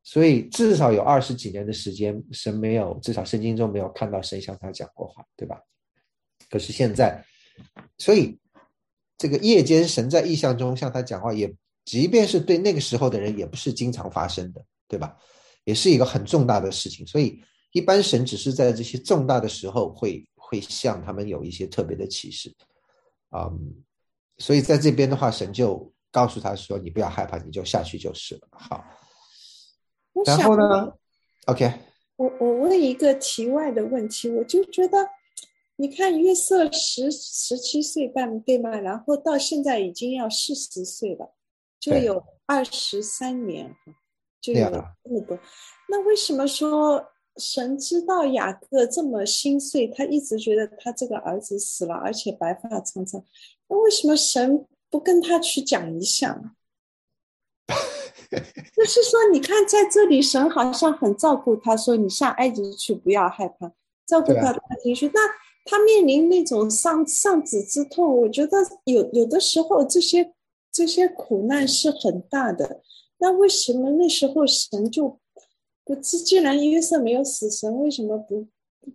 [0.04, 5.62] 所以至少有二十几年的时间，神没有，至少圣经中没有看到神向他讲过话，对吧？
[6.50, 7.24] 可是现在，
[7.98, 8.39] 所以
[9.17, 11.54] 这个夜间神在异象中向他讲话，也
[11.86, 15.15] 即便是对那个时候的人，也不是经常发生的，对吧？
[15.63, 17.41] 也是一个很重大的事情，所以。
[17.72, 22.52] 一般神只是在这些重大的时候会会向他们有一些特别的启示，
[23.30, 23.76] 嗯，
[24.39, 28.84] 所以在这边的话，神就告诉他说：“你不要害怕，你就下去就是了。”好，
[30.26, 30.93] 然后呢
[31.45, 31.72] ？OK，
[32.17, 34.98] 我我问一个题外的问题，我就觉得，
[35.78, 38.72] 你看约瑟十十七岁半对吗？
[38.72, 41.34] 然后到现在已经要四十岁了，
[41.80, 43.76] 就有二十三年，
[44.41, 45.38] 就有这么多，
[45.89, 47.12] 那为什么说？
[47.38, 53.24] 神知道雅各这么心碎，他一直觉得他这个儿子死了，而且白发苍苍。
[53.69, 56.56] 那为什么神不跟他去讲一下？
[58.75, 63.71] 就是说，你看在这里，神好像很照顾他，说你下埃及去，不要害怕，
[64.06, 65.08] 照顾他的情绪。
[65.13, 65.21] 那
[65.65, 70.34] 他面临那种丧丧子之痛，我觉得有有的时候这些
[70.71, 72.82] 这些苦难是很大的。
[73.17, 75.19] 那为什么那时候神就
[75.84, 75.95] 不？
[75.95, 78.47] 既然约瑟没有死，神为什么不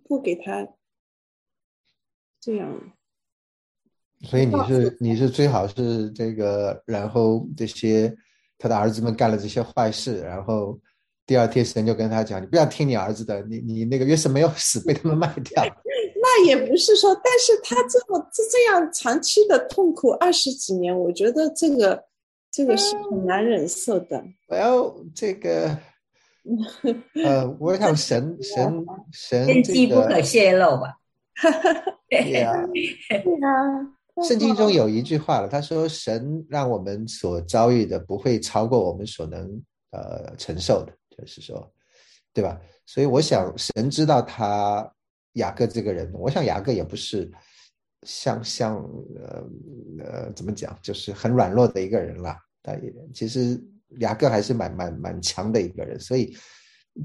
[0.07, 0.69] 不给他
[2.39, 2.93] 这样？
[4.25, 8.13] 所以你是你是最好是这个，然后这些
[8.57, 10.77] 他的儿子们干了这些坏事，然后
[11.25, 15.63] 第二天神就跟他讲：“你不要听你儿子的，你你那个约瑟没有死， 被他们卖掉。
[16.21, 22.03] ”那也不是说，但是他这么这这样长期的痛苦二十几年，我觉得这个。
[22.51, 24.23] 这个是很难忍受的。
[24.47, 25.77] 我要这个，
[27.25, 30.97] 呃，我想神神神，天机不可泄露吧？
[32.09, 33.94] 对啊，对啊。
[34.23, 41.71] 圣经中有一句话了，他说：“神让我们所遭遇的不会超过我们所能呃承受的。”就是说，
[42.33, 42.59] 对吧？
[42.85, 44.89] 所以我想神知道他
[45.33, 47.29] 雅各这个人，我想雅各也不是
[48.03, 48.75] 像像
[49.15, 49.43] 呃
[50.03, 52.37] 呃怎么讲，就是很软弱的一个人啦。
[52.61, 53.61] 他也其实
[53.99, 56.35] 雅各还是蛮蛮蛮强的一个人，所以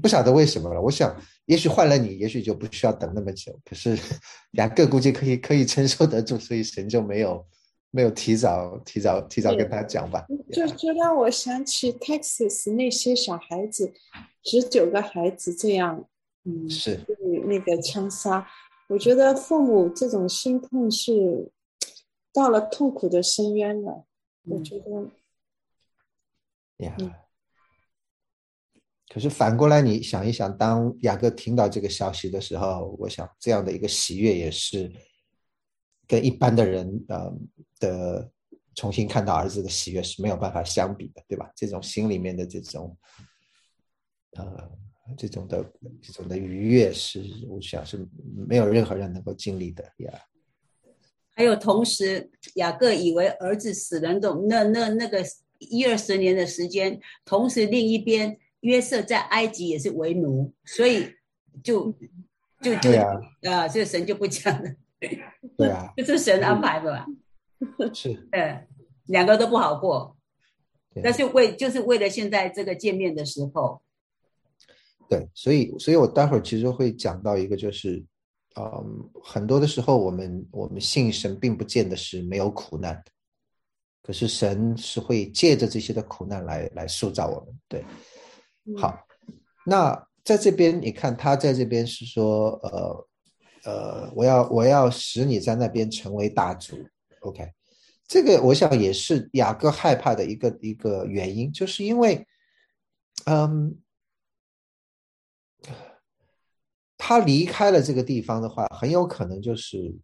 [0.01, 0.81] 不晓得为什么了。
[0.81, 3.59] 我想，也许换了你，也许就不需要等那么久。
[3.65, 3.97] 可是
[4.53, 7.45] 雅各估计可以可以承受得住，所以神就没有
[7.89, 10.25] 没有提早提早提早跟他讲吧。
[10.51, 13.91] 就就让我想起 Texas 那些小孩子，
[14.43, 16.07] 十九个孩子这样，
[16.45, 16.99] 嗯，是
[17.45, 18.47] 那个枪杀。
[18.87, 21.51] 我觉得父母这种心痛是
[22.33, 24.05] 到了痛苦的深渊了。
[24.43, 25.09] 我觉得。
[26.77, 26.95] 呀，
[29.11, 34.89] 可是反过来，你想一想，当雅各听到这个消息的时候，我想这样的一个喜悦也是
[36.07, 37.29] 跟一般的人呃
[37.77, 38.31] 的
[38.73, 41.51] 重新看到儿子的喜悦是没有办法相比的，对吧？
[41.53, 42.97] 这种心里面的这种
[44.37, 44.71] 呃
[45.17, 45.61] 这种的
[46.01, 48.07] 这种的愉悦是，我想是
[48.47, 50.13] 没有任何人能够经历的呀。
[51.31, 55.21] 还有，同时雅各以为儿子死了，那种那那那个。
[55.63, 61.13] 一二十年的时间，同时另一边约瑟在埃及也是为奴，所以
[61.63, 61.91] 就
[62.61, 62.91] 就就
[63.49, 64.69] 啊，这个神就不讲了。
[65.57, 67.05] 对啊，这是神安排的吧？
[67.93, 68.67] 是，对，
[69.07, 70.15] 两个都不好过。
[71.03, 73.81] 但是为就是为了现在这个见面的时候。
[75.09, 78.03] 对，所以所以我待会儿其实会讲到一个，就是
[78.55, 83.01] 嗯，很多的时候我们我们信神，并不见得是没有苦难。
[84.03, 87.83] 可是神是会借着这些的苦难来来塑造我们，对。
[88.77, 89.05] 好，
[89.65, 93.07] 那在这边你看他在这边是说，呃
[93.63, 96.77] 呃，我要我要使你在那边成为大族
[97.21, 97.51] ，OK。
[98.07, 102.27] 这个我想也是雅各害怕的一个一个原因，就是因为，
[103.25, 103.79] 嗯，
[106.97, 109.95] 他离开了这个地方的话，很有可能就是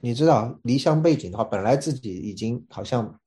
[0.00, 3.18] 你知道离乡背景的话，本来自己已经好像。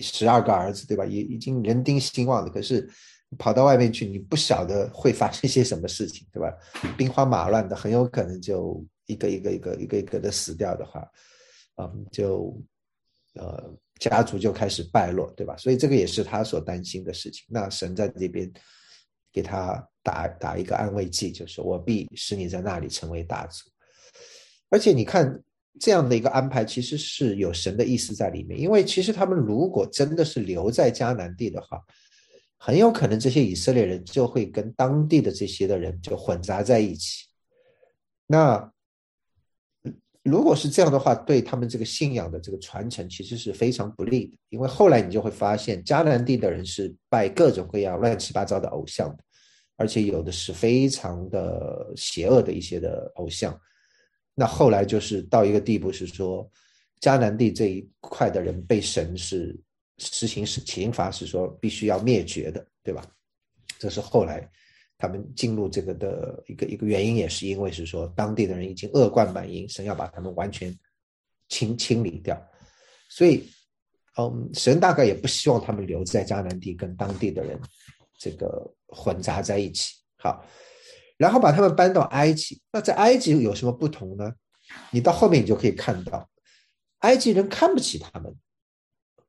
[0.00, 1.04] 十二个儿子，对吧？
[1.04, 2.88] 也已经人丁兴旺的，可是
[3.38, 6.52] 跑到外面去，你不晓得会发生些什么事情，对吧？
[6.96, 11.06] 兵荒马乱的，很有可能就一个一个一个一个一个的死掉的话，
[11.76, 12.60] 嗯，就
[13.34, 15.56] 呃家族就开始败落，对吧？
[15.56, 17.44] 所以这个也是他所担心的事情。
[17.48, 18.50] 那神在这边
[19.32, 23.68] 给他打打一个安慰剂，就是我必使你在那里成为大族，
[24.70, 25.42] 而且你看。
[25.80, 31.82] 这样的一个安排其实是有神的意思在里面，因为其实他们如果真的是留在迦南地的话，
[32.64, 37.26] 很有可能这些以色列人就会跟当地的这些的人就混杂在一起。
[38.24, 38.72] 那
[40.22, 49.24] 如果是这样的话，对他们这个信仰的这个传承其实是非常不利的，因为后来你就会发现迦南地的人是拜各种各样乱七八糟的偶像的，
[49.76, 53.60] 而且有的是非常的邪恶的一些的偶像。
[54.36, 56.48] 那后来就是到一个地步，是说
[57.00, 59.58] 迦南地这一块的人被神是
[60.06, 63.04] 实行是刑罚，是说必须要灭绝的，对吧？
[63.78, 64.48] 这是后来
[64.96, 70.76] 他们进入这个的一个一个原因，也是因为是说当地的人已经恶贯满盈，神要把他们完全
[71.48, 72.40] 清清理掉。
[73.08, 73.48] 所以，
[74.18, 77.60] 嗯，神大概也不希望他们留在迦南地跟当地的人
[78.18, 79.94] 这个混杂在一起。
[80.16, 80.44] 好。
[81.18, 84.32] 然后把他们搬到埃及，那在埃及有什么不同呢？
[84.90, 86.28] 你到后面你就可以看到，
[87.00, 88.34] 埃及人看不起他们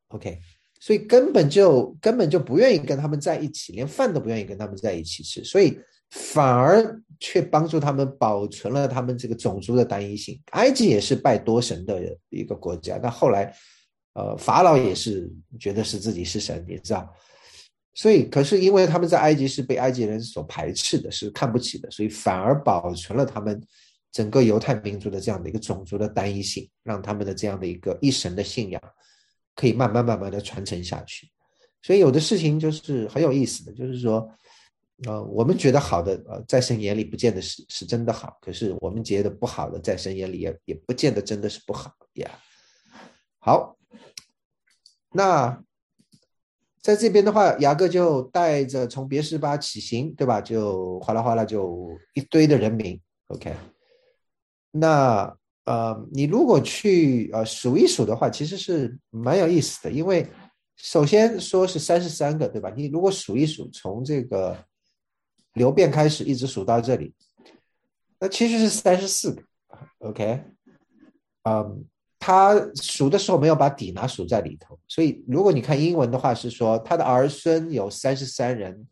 [0.07, 0.41] ，OK，
[0.83, 5.79] 所以根本就根本就不愿意跟他们在一起，连饭都不愿意跟他们在一起吃，所以
[6.09, 10.37] 反而却帮助他们保存了他们这个种族的单一性。
[10.51, 13.55] 埃及也是拜多神的一个国家，那后来，
[14.15, 17.09] 呃，法老也是觉得是自己是神，你知道。
[17.93, 23.63] 所以，可是因为他们在埃及是被埃及人所排斥的，是看不起的，所以反而保存了他们
[24.11, 28.81] 整个犹太民族的这样的一个种族的单一性，让他们的这样的一个一神的信仰
[29.55, 31.29] 可以慢慢慢慢的传承下去。
[31.81, 34.29] 所以有的事情就是很有意思的，就是说，
[35.05, 42.31] 呃，我们觉得好的，呃，在神眼里不见得是是真的好，可是我们觉得不好的，在神眼里也也不见得真的是不好呀。
[43.39, 43.77] 好，
[45.11, 45.61] 那
[46.81, 50.39] 在这边的话，雅各就带着从别是巴起行，对吧？
[50.39, 53.53] 就哗啦哗啦就一堆的人民，OK。
[54.71, 60.27] 那呃，你如果去呃数一数的话，其实是蛮有意思的，因为。
[60.75, 62.69] 首先说是三十三个，对吧？
[62.75, 64.57] 你如果数一数，从这个
[65.53, 67.13] 流变开始，一直数到这里，
[68.19, 69.43] 那其实是三十四个。
[69.99, 70.43] OK，
[71.43, 71.85] 嗯，
[72.17, 78.85] 他数的时候没有把底拿数在里头，所以如果你看英文的话，是说他的儿孙有三十三人，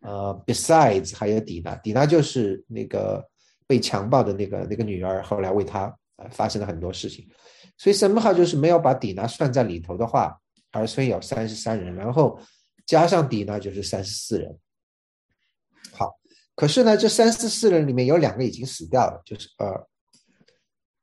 [0.00, 3.22] 呃，besides 还有底拿，底拿就是那个
[3.66, 5.94] 被强暴的那个那个女儿，后来为他
[6.30, 7.26] 发生了很多事情，
[7.76, 10.38] 所以什么号就是没有把底拿算在里头的话。
[10.72, 12.38] 儿孙有三十三人，然后
[12.84, 14.54] 加上底呢，就是三十四人。
[15.92, 16.12] 好，
[16.54, 19.66] 可是呢，这三十四人里面有两个已经死掉了，就是呃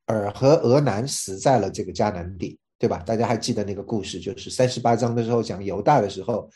[0.06, 3.00] 尔和俄南死在了这个迦南地，对吧？
[3.00, 6.48] 大家还记得那个故事，就是三十八章的时候讲犹大的时候，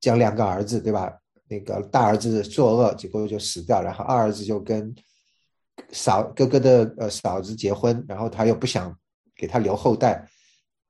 [0.00, 1.12] 讲两个儿子，对吧？
[1.48, 4.94] 那个大儿子作恶，结果就死掉，然后二儿子就跟
[5.90, 8.96] 嫂哥哥的呃嫂子结婚，然后他又不想
[9.36, 10.26] 给他留后代。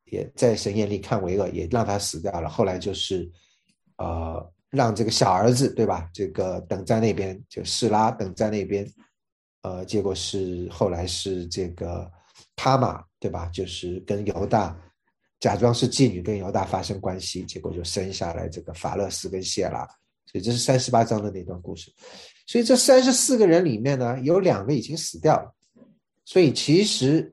[0.06, 2.48] 也在神眼里看为恶，也让他死掉了。
[2.48, 3.28] 后来就是，
[3.96, 6.08] 呃，让这个小儿子，对吧？
[6.12, 8.86] 这个等在那边，就示拉等在那边，
[9.62, 12.08] 呃，结果是后来是这个
[12.54, 13.46] 他玛，对吧？
[13.46, 14.78] 就是跟犹大
[15.40, 19.84] 假装是妓女，跟犹大发生关系，结果就生下来这个法勒斯跟谢拉。
[20.26, 21.90] 所以这是三十八章的那段故事。
[22.46, 25.54] 所以这三十四个人里面呢，有两个已经死掉了。
[26.24, 27.30] 所以其实。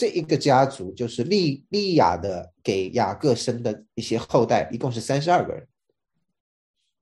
[0.00, 5.66] 这一个家族就是利利亚的给雅各生的一些后代，一共是三十二个人。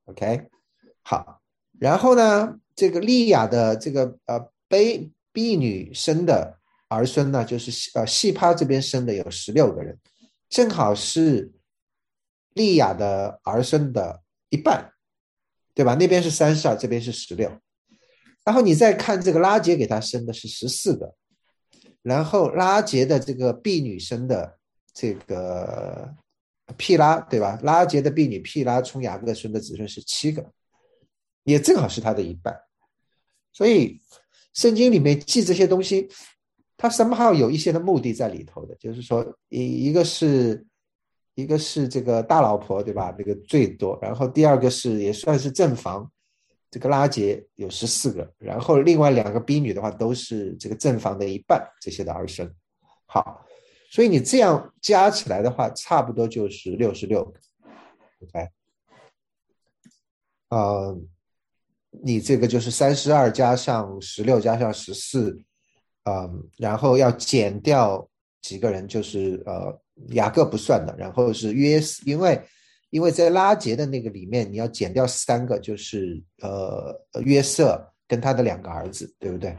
[0.06, 0.48] OK，
[1.02, 1.42] 好，
[1.78, 6.58] 然后呢，这个利亚的这个呃卑婢女生的
[6.88, 9.98] 儿孙呢，就是呃细帕这边生的有十六个人，
[10.48, 11.52] 正好是
[12.54, 14.90] 利亚的儿孙的一半，
[15.76, 15.94] 对吧？
[15.94, 17.52] 那边是三十二，这边是十六。
[18.42, 21.14] 然后你再看这个拉杰给他生的是十四个。
[22.00, 24.56] 然后拉杰的这个婢女生的
[24.94, 26.14] 这个
[26.78, 27.58] 毗拉，对吧？
[27.62, 30.50] 拉杰的婢女毗拉从雅各生的子孙是七个，
[31.44, 32.56] 也正好是他的一半。
[33.52, 34.00] 所以
[34.54, 36.08] 圣经里面记这些东西，
[36.78, 40.64] 它什么号有一些的目的在里头的，就是说一一个是
[41.36, 43.12] 一个是这个大老婆，对吧？
[43.12, 46.10] 这个最多，然后第二个是也算是正房。
[46.68, 52.52] 这个拉杰有十四个，然后另外两个婢女的话都是这个正房的一半，这些的儿孙。
[53.06, 53.46] 好，
[53.88, 57.40] 所以你这样加起来的话，差不多就是六十六个。
[58.20, 58.48] OK，
[60.48, 60.98] 呃，
[61.90, 65.38] 你这个就是三十二加上十六加上十四，
[66.04, 68.06] 嗯，然后要减掉
[68.42, 69.80] 几个人，就是呃
[70.10, 72.40] 雅各不算的，然后是约，因为。
[72.90, 79.54] 因为在拉结的那个里面，你要减掉三个，就是呃约瑟跟他的两个儿子，对不对？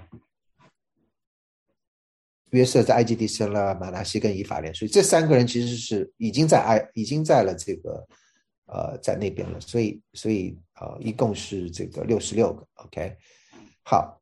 [2.51, 8.07] 约瑟在埃及地生了马拿西跟以法莲，所以这三个人其实是已经在埃，已经在了这个
[8.67, 13.13] 呃在那边了，所以所以呃一共是这个六十六个，OK。
[13.83, 14.19] 好，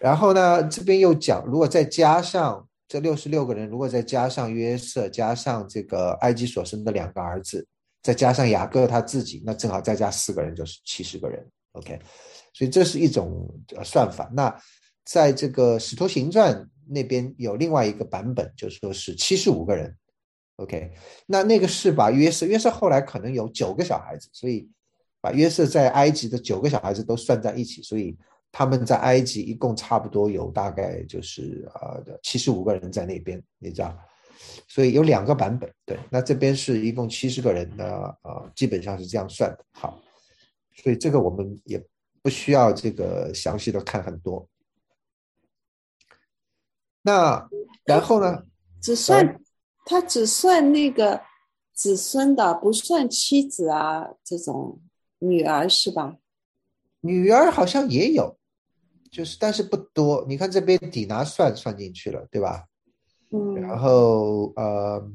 [0.00, 7.66] 然后呢这边又讲，如果再加上这六十六个人，如果再加上约瑟，加上这个埃及所生的两个儿子。
[8.02, 11.98] 再加上雅各他自己，那正好再加四个人就是七十个人，OK，
[12.52, 13.48] 所以这是一种
[13.82, 14.30] 算法。
[14.34, 14.54] 那
[15.06, 19.96] 在这个使徒行传那边有另外一个版本，就是说是七十五个人
[20.56, 20.92] ，OK，
[21.24, 24.68] 那那个是把约瑟，约瑟后来可能有九个小孩子，所以
[25.18, 28.14] 把约瑟在埃及的九个小孩子都算在一起，所以
[28.52, 33.98] 他们在埃及一共差不多有大概就是呃七十五个人在那边，你知道。
[34.68, 37.84] 所以有两个版本，对，那这边是一共七十个人的，
[38.22, 39.64] 呃，基本上是这样算的。
[39.72, 39.98] 好，
[40.74, 41.82] 所以这个我们也
[42.22, 44.46] 不需要这个详细的看很多。
[47.02, 47.48] 那
[47.84, 48.42] 然后呢？
[48.80, 49.40] 只算
[49.84, 51.22] 他只算那个
[51.72, 54.80] 子孙的，不算妻子啊这种
[55.18, 56.16] 女儿是吧？
[57.00, 58.36] 女儿好像也有，
[59.12, 60.24] 就是但是不多。
[60.26, 62.66] 你看这边底拿算算进去了，对吧？
[63.30, 65.12] 嗯然后呃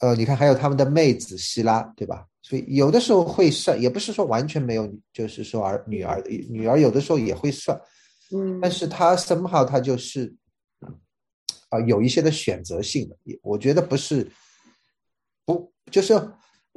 [0.00, 2.26] 呃，你看还有他们的妹子希拉，对吧？
[2.42, 7.80] 所以有的时候会算，也不是说完全没有，就是说儿女儿的女儿有的时候也会算，
[8.30, 10.36] 嗯，但是他生号他就是
[11.70, 14.30] 啊有一些的选择性的，我觉得不是
[15.46, 16.12] 不就是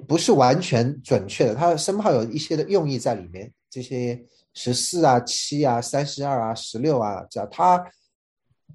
[0.08, 4.24] 不是完全准确的，他生怕有一些的用意在里面，这些
[4.54, 7.84] 十四啊、七啊、三十二啊、十六啊，这样他。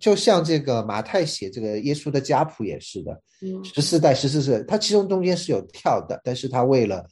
[0.01, 3.23] 就像这个马太写这个耶稣的家谱也是的，
[3.63, 7.09] 十四代十四世，他其中中间是有跳的，但是他为了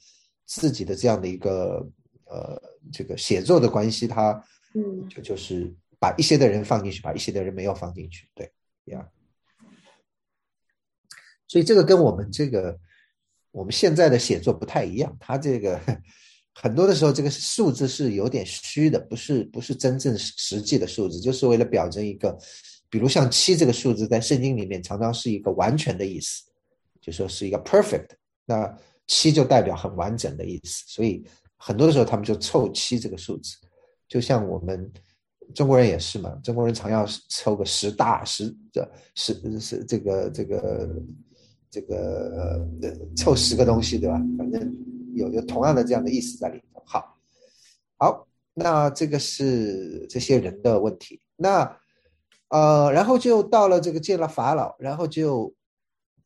[0.46, 1.88] 自己的这样的一个
[2.24, 2.60] 呃
[2.92, 4.32] 这个写作的关系，他
[4.74, 8.50] 嗯就就是把一些的人放进去，把一些的人没有放进去，对
[8.86, 9.08] 呀。
[11.46, 12.76] 所以这个跟我们这个
[13.52, 15.80] 我们现在的写作不太一样，它这个
[16.54, 22.36] 很多的时候这个数字是有点虚的，不是不是真正实际的数字，就是为了表征一个。
[22.90, 26.42] 比如像七这个数字，在圣经里面常常是一个完全的意思，
[27.00, 28.08] 就说是一个 perfect。
[28.44, 28.70] 那
[29.06, 31.24] 七就代表很完整的意思，所以
[31.56, 33.56] 很多的时候他们就凑七这个数字。
[34.06, 34.92] 就像我们
[35.54, 40.88] 中国人也是嘛，中国人常要凑个十大十的十十这个这个
[41.72, 42.64] 这个
[43.16, 44.22] 凑十个东西，对吧？
[44.38, 44.72] 反正
[45.16, 46.80] 有有同样的这样的意思在里头。
[46.86, 47.18] 好，
[47.98, 51.20] 好，那这个是这些人的问题。
[51.34, 51.78] 那。
[52.52, 55.50] 呃，然后就到了这个见了法老，然后就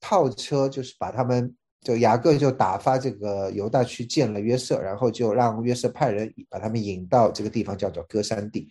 [0.00, 8.68] 套车，就是把他们就雅各就打发这个犹大去见了约瑟，然后就让约瑟派人把他们引到这个地方，叫做歌山地。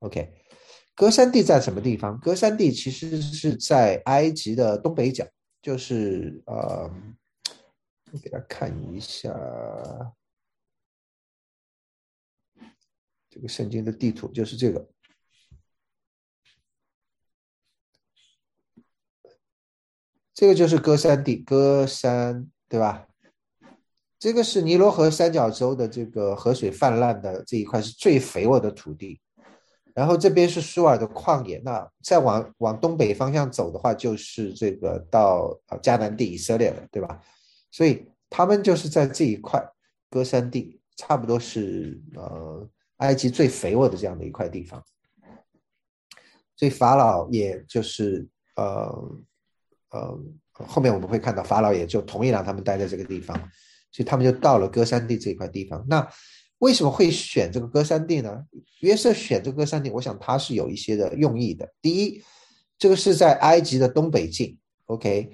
[0.00, 0.30] OK，
[0.94, 2.20] 歌山地在什么地方？
[2.20, 5.24] 歌山地其实是在埃及的东北角，
[5.62, 6.90] 就是呃，
[8.12, 9.30] 我给大家看一下
[13.28, 14.88] 这个圣经的地图，就是这个。
[20.32, 23.06] 这个就是歌山地，歌山对吧？
[24.18, 29.20] 这个是尼罗河三角洲的这个河水泛滥的这一块是最肥沃的土地，
[29.94, 31.60] 然后这边是苏尔的旷野。
[31.64, 37.20] 那再往往东北方向走的话，就是这个到呃迦南地以色列了，对吧？
[37.70, 39.64] 所以他们就是在这一块
[40.08, 42.68] 歌山地，差不多是呃
[42.98, 44.82] 埃及最肥沃的这样的一块地方。
[46.56, 49.20] 所以法老也就是呃。
[49.92, 50.16] 呃，
[50.52, 53.36] 后面我们会看到法老也就同意让他们待在这个地方，
[53.90, 55.84] 所以他们就到了歌山地这一块地方。
[55.88, 56.08] 那
[56.60, 58.42] 为什么会选这个歌山地呢？
[58.80, 61.70] 约瑟选这个歌山地，我想他是有一些的用意的。
[61.82, 62.22] 第一，
[62.78, 64.56] 这个是在埃及的东北境
[64.86, 65.30] ，OK，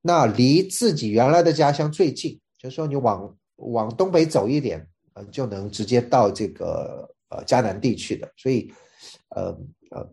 [0.00, 8.32] 那离自己原来的家乡最近，就是说你往往东北走一点，呃，就能直接到这个呃迦南地去的。
[8.36, 8.72] 所以，
[9.30, 9.58] 呃
[9.90, 10.08] 呃。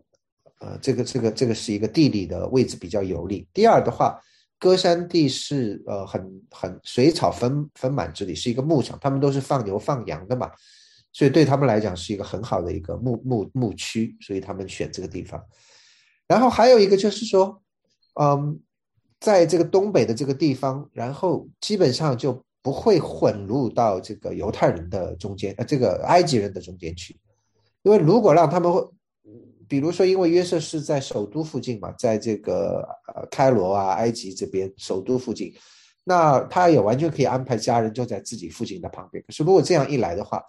[0.60, 3.46] 呃，这个这个这个是一个地理的位置比较有利。
[3.52, 4.18] 第二的话，
[4.64, 10.50] 歌山地是呃很很水草丰丰满之地，是一个牧场，他们都是放牛放羊的嘛，
[11.12, 15.38] 所以对他们来讲是一个很好的一个牧牧牧区，所以他们选这个地方。
[16.26, 17.62] 然后还有一个就是说，
[18.18, 18.58] 嗯，
[19.20, 27.14] 在这个东北的这个地方，然后基本上就不会混入到这个犹太人的中间，呃，这个埃及人的中间去，
[27.82, 28.82] 因为如果让他们会。
[29.68, 35.52] 比如说，因为约瑟是在首都附近嘛，在这个呃开罗啊，埃及这边首都附近，
[36.04, 39.22] 那他也完全可以安排家人就在自己附近的旁边。
[39.26, 40.42] 可是如果这样一来的话，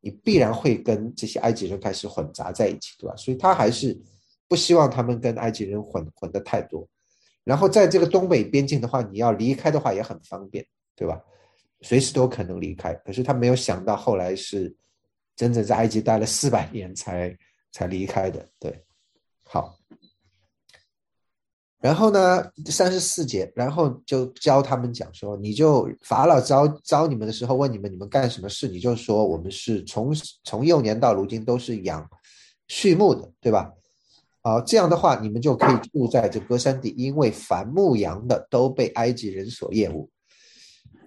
[0.00, 3.14] 你必然会跟这些埃及人开始混杂在一起，对吧？
[3.16, 3.96] 所以他还是
[4.48, 6.86] 不希望他们跟埃及人混混的太多。
[7.44, 10.64] 然后在这个东北边境的话，你要离开的话也很方便，
[10.96, 11.20] 对吧？
[11.82, 12.94] 随时都可能离开。
[13.04, 14.74] 可是他没有想到，后来是
[15.36, 17.36] 真正在埃及待了四百年才。
[17.72, 18.84] 才离开的，对，
[19.44, 19.78] 好，
[21.80, 30.14] 然后呢，三十四节，然后就教他们讲说，你就法老招招你们的时候，问你们你们干什么事，你就说我们是从
[30.44, 32.06] 从幼年到如今都是养
[32.68, 33.72] 畜牧的，对吧？
[34.42, 40.08] 啊，这样的话，你们就可以住在这歌山地，因为凡牧羊的都被埃及人所厌恶。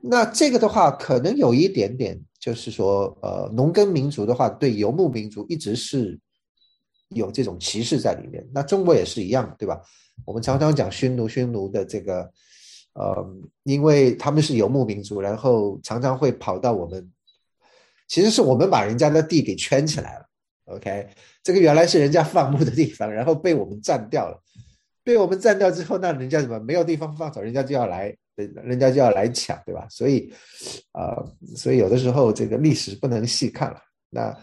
[0.01, 6.19] 那这个的话，可能有一点点，就是说，呃，农耕民族的话，对游牧民族一直是。
[7.09, 9.79] 有这种歧视在里面，那中国也是一样，对吧？
[10.25, 12.29] 我们常常讲匈奴，匈奴的这个，
[12.93, 13.25] 呃，
[13.63, 17.11] 因为他们是游牧民族，然后常常会跑到我们，
[18.07, 20.25] 其实是我们把人家的地给圈起来了。
[20.65, 21.07] OK，
[21.43, 24.41] 这个原来是人家放牧的地方，然后被我们占掉了，
[25.03, 29.85] 被我们占掉之后，那人家怎么没有地方放手，人家就要来，人人家就要来抢，对吧？
[29.89, 30.33] 所以，
[30.93, 33.79] 呃，所以有的时候这个历史不能细看了，
[34.09, 34.35] 那。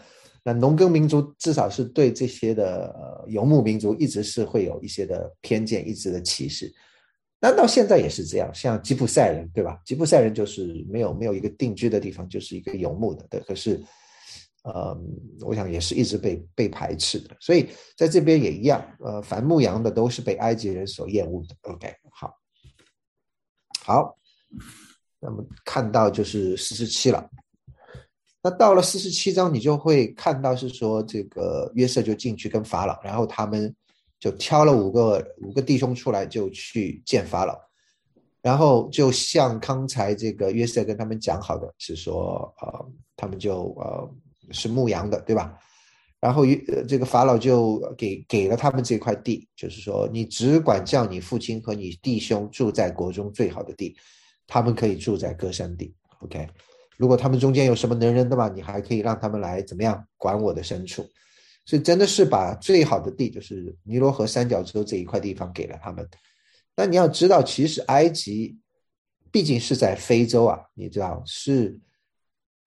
[0.43, 6.73] 那农耕民族至少是对这些的游牧民族一直是会有一些的偏见，一直的歧视。
[7.39, 9.79] 那到现在也是这样，像吉普赛人，对吧？
[9.85, 13.25] 吉普赛人就是没有没有一个定居的地方，就是一个游牧的。
[13.29, 13.81] 对，可是，
[14.63, 14.97] 呃，
[15.41, 17.35] 我想也是一直被被排斥的。
[17.41, 21.55] 所以在这边也一样，呃，凡牧羊的都是被埃及人所厌恶的。
[21.63, 22.33] OK，好，
[23.83, 24.17] 好，
[25.19, 27.29] 那么看到就是四十七了。
[28.43, 33.73] 那到了四十七章，你就会看到是说这个约瑟就进去跟法老，然后他们
[34.19, 37.57] 就挑了五个五个弟兄出来，就去见法老，
[38.41, 42.85] 然后就像刚才这个约瑟跟他们讲好的，是说呃，
[43.15, 44.13] 他们就呃
[44.51, 45.57] 是牧羊的，对吧？
[46.19, 53.95] 然后约这个法老就给给了他们这块地，就是说你只管叫你父亲和你弟兄住在国中最好的地，
[54.47, 56.45] 他们可以住在歌山地，OK。
[56.97, 61.03] 如果他们中间有什么能人的话，你还可以让他们来怎么样管我的牲畜，
[61.65, 66.07] 所以真的是把最好的地，就是尼罗河三角洲这一块地方给了他们。
[66.75, 68.57] 那你要知道，其实埃及
[69.31, 71.79] 毕竟是在非洲啊，你知道是，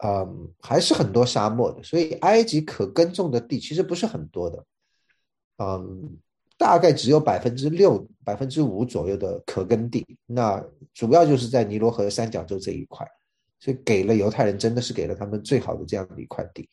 [0.04, 4.64] 嗯，还是很多沙漠的，所以埃及可耕种的地其实不是很多的，
[5.58, 6.18] 嗯，
[6.58, 13.06] 大概只有百分之六、百分之五左右的可耕地，那主要就是在尼罗河三角洲这一块。
[13.58, 16.68] 所以给了犹太人，真的是给了他们最好的这样的一块地。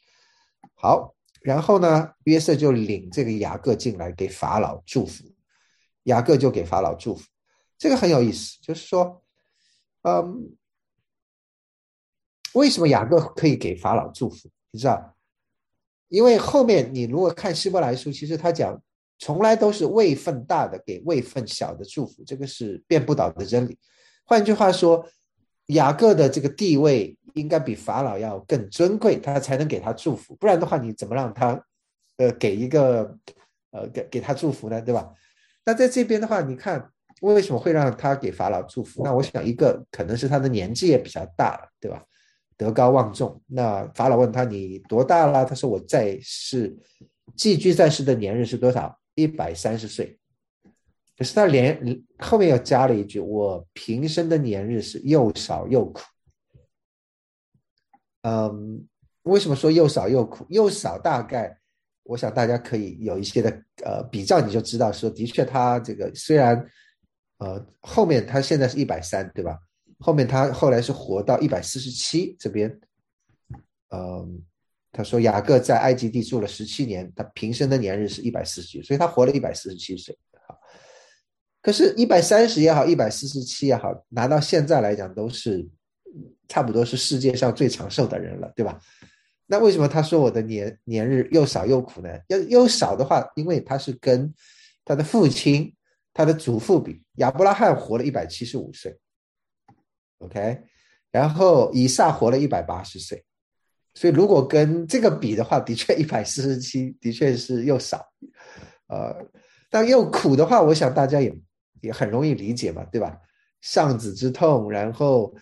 [0.76, 5.24] 好，然后呢，约瑟就领这个雅各进来给法老祝福，
[6.04, 7.26] 雅各就给法老祝福。
[7.78, 9.24] 这个很有意思，就是说，
[10.02, 10.56] 嗯，
[12.54, 14.50] 为什么雅各可以给法老祝福？
[14.72, 15.16] 你知道，
[16.10, 18.78] 因为后面你如果看希伯来书，其实他讲
[19.20, 23.80] 从来都是位分大的给位分小的祝福，这个是变不倒的真理。
[24.26, 25.10] 换句话说。
[25.68, 31.60] 雅各的这个地位应该比法老要更尊贵，他才能给他祝福，不然的话，你怎么让他，
[32.18, 33.18] 呃，给一个，
[33.72, 34.82] 呃，给给他祝福呢？
[34.82, 35.12] 对吧？
[35.66, 36.92] 那在这边的话，你看
[37.22, 39.04] 为什么会让他给法老祝福？
[39.04, 42.04] 那我想一个可能是他的年纪也比较大了，对吧？
[42.58, 43.42] 德高望重。
[43.48, 45.44] 那法老问他你多大了？
[45.46, 46.76] 他说我在世
[47.36, 49.00] 寄居在世的年日是多少？
[49.16, 50.20] 一百三十岁。
[51.18, 56.02] 可是他连后面又加了一句：“我平生的年日是又少又苦。”
[58.24, 58.88] 嗯，
[59.24, 60.46] 为什么说又少又苦？
[60.50, 61.58] 又少大概，
[62.04, 66.66] 我想大家可以有一些的呃比较，你就知道说，的确他这个虽然
[67.38, 69.60] 呃后面他现在是一百三，对吧？
[70.00, 72.80] 后面他后来是活到一百四十七这边。
[73.90, 74.42] 嗯，
[74.92, 80.18] 他说雅各在埃及地住了十七年，他平生的年日是一百四十七，所以他活了一百四十七岁。
[81.64, 85.66] 可是，一百三十也好，一百四十七也好，拿到现在来讲，都是
[86.46, 88.78] 差不多是世界上最长寿的人了，对吧？
[89.48, 92.10] 那为什么他说我的年年日又少又苦呢？
[92.28, 94.34] 又又少的话，因为他是跟
[94.84, 95.74] 他的父亲、
[96.14, 99.00] 他的祖父比，亚伯拉罕活了一百七十五岁
[100.18, 100.62] ，OK，
[101.12, 103.24] 然后以撒活了一百八十岁，
[103.94, 108.06] 所以如果跟这个比的话，的确一百四十七的确是又少，
[108.88, 109.16] 呃，
[109.70, 111.34] 但又苦的话，我想大家也。
[111.84, 113.16] 也很容易理解嘛，对吧？
[113.62, 115.34] 丧子之痛，然后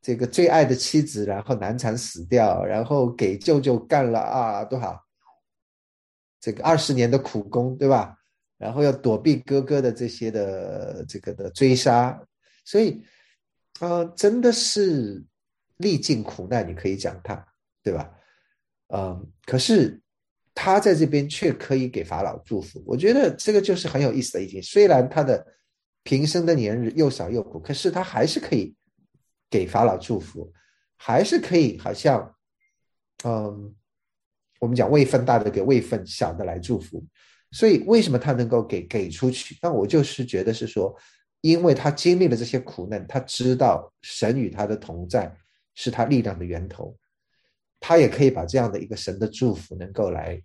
[0.00, 4.96] 这个最爱的妻子，然后难产死掉，然后给舅舅干了啊多少
[6.40, 8.16] 这个二十年的苦工，对吧？
[8.58, 12.16] 然后要躲避哥哥的这些的这个的追杀，
[12.64, 13.02] 所以
[13.80, 15.24] 啊，真的是
[15.78, 17.44] 历尽苦难，你可以讲他，
[17.82, 18.08] 对吧？
[18.94, 20.00] 嗯，可是
[20.54, 25.44] 他在这边却可以给法老祝福，我觉得这个就是很有意思的一点，虽然他的。
[26.04, 28.76] 平生的年日又少又苦，可是他还是可以
[29.50, 30.52] 给法老祝福，
[30.96, 32.34] 还是可以好像，
[33.24, 33.74] 嗯，
[34.60, 37.02] 我们讲位分大的给位分小的来祝福，
[37.52, 39.56] 所以为什么他能够给给出去？
[39.62, 40.94] 那我就是觉得是说，
[41.40, 45.34] 因为他经历了这些苦难，他知道神与他的同在
[45.74, 46.94] 是他力量的源头，
[47.80, 50.38] 他也可以把这样的一个神的祝福能够来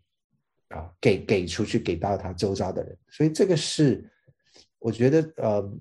[0.70, 4.10] 啊给给出去给到他周遭的人，所以这个是。
[4.80, 5.72] 我觉得呃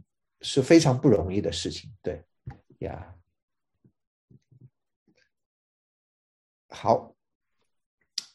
[0.41, 2.23] 是非常不容易的事情，对
[2.81, 3.15] 呀。
[6.71, 7.15] 好，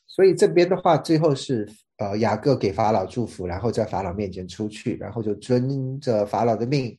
[0.08, 6.98] 所以这边的话，最后是呃雅各给法老祝福，然后在法老面前出去，然后就遵着法老的命，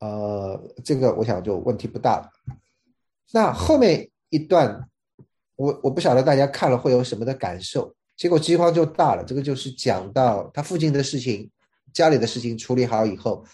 [0.00, 2.30] 呃，这个我想就问题不大了。
[3.32, 4.88] 那后面一段，
[5.54, 9.22] 我我不晓得大家看了会有什么的感受，结果饥荒就大了。
[9.22, 11.50] 这个就是讲到他父亲的事情。
[11.92, 13.44] 家里的事情处理好以后，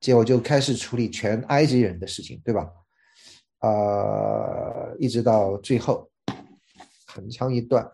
[0.00, 2.70] 结果就开始处理全埃及人的事情，对吧？
[3.60, 6.10] 呃，一直到最后，
[7.06, 7.90] 很长一段。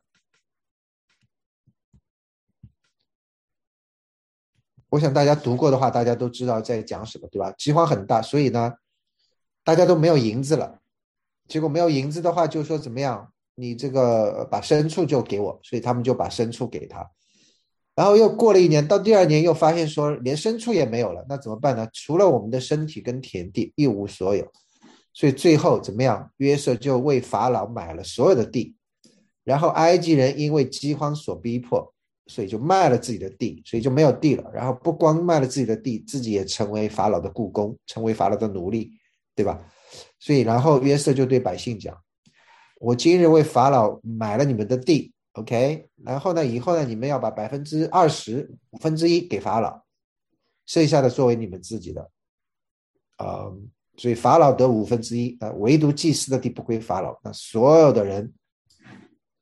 [4.89, 7.53] 我想大家读过的话，大家都知道在讲什么，对吧？
[7.53, 8.75] 饥荒很大，所以呢，
[9.63, 10.81] 大家都没有银子了。
[11.47, 13.33] 结果没有银子的话，就说怎么样？
[13.55, 17.09] 你这个把牲畜就给我，所以他们就把牲畜给他。
[18.01, 21.87] 然后又过了一年，到第二年又发现说连牲畜也没有了，那怎么办呢？
[21.93, 24.51] 除了我们的身体跟田地，一无所有。
[25.13, 26.31] 所以最后怎么样？
[26.39, 28.75] 约瑟就为法老买了所有的地，
[29.45, 31.93] 然后埃及人因为饥荒所逼迫。
[32.27, 34.51] 所以就卖了自己的地，所以就没有地了。
[34.55, 38.93] 然后不光卖了自己的地，自己也成为法老的雇工，成为法老的奴隶，
[39.35, 39.61] 对吧？
[40.19, 41.95] 所以然后约瑟就对百姓讲
[42.81, 45.89] ：“我今日为法老买了你们的地，OK。
[46.05, 49.83] 然后呢，以后呢，你们要把百分之二十五分之一给法老，
[50.67, 52.11] 剩下的作为你们自己的。
[53.17, 53.51] 啊，
[53.97, 57.19] 所以法老得五分之一，啊，唯独祭司的地不归法老。
[57.23, 58.33] 那所有的人。”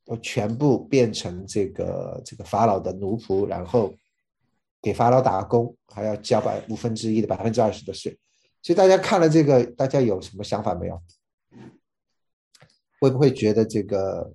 [0.08, 3.94] 都全部变成这个这个法老的奴仆，然后
[4.80, 8.18] 给法老打工，还要交百五分之一的百分之二十的税。
[8.62, 10.98] 所以大家看了这个，大家有什么想法没有？
[12.98, 14.32] 会不会觉得这个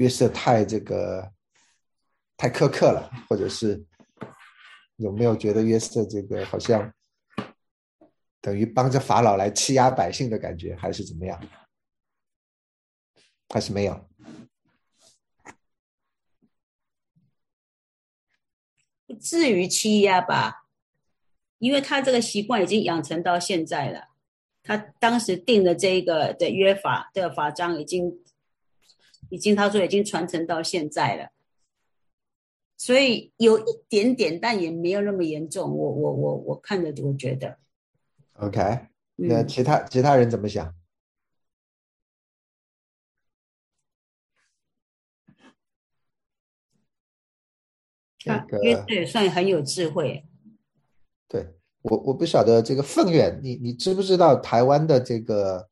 [0.00, 1.30] 约瑟太这个
[2.34, 3.10] 太苛刻了？
[3.28, 3.84] 或者是
[4.96, 6.90] 有没有觉得约瑟这个好像
[8.40, 11.38] 等于帮着法老来欺压百姓的感觉，还是怎么样？
[13.50, 14.08] 还是没有？
[19.06, 20.64] 不至于欺压吧，
[21.58, 24.08] 因为他这个习惯已经养成到现在了。
[24.62, 28.24] 他当时定的这个的约法的法章，已经
[29.30, 31.30] 已经他说已经传承到现在了，
[32.76, 35.74] 所以有一点点，但也没有那么严重。
[35.74, 37.58] 我我我我看着我觉得
[38.34, 38.88] ，OK。
[39.16, 40.74] 那其他其他人怎么想？
[48.62, 50.26] 约瑟也算很有智慧。
[51.28, 55.68] 对我，我不晓得这个凤远，你你知不知道台湾的这个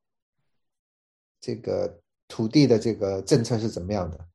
[1.41, 4.29] 这个土地的这个政策是怎么样的？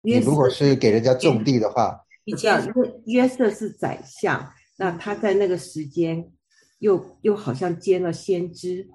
[0.00, 6.32] 你如果是给人家种地的话，你知道，约约瑟是宰相，那他在那个时间
[6.78, 8.88] 又又好像兼了先知，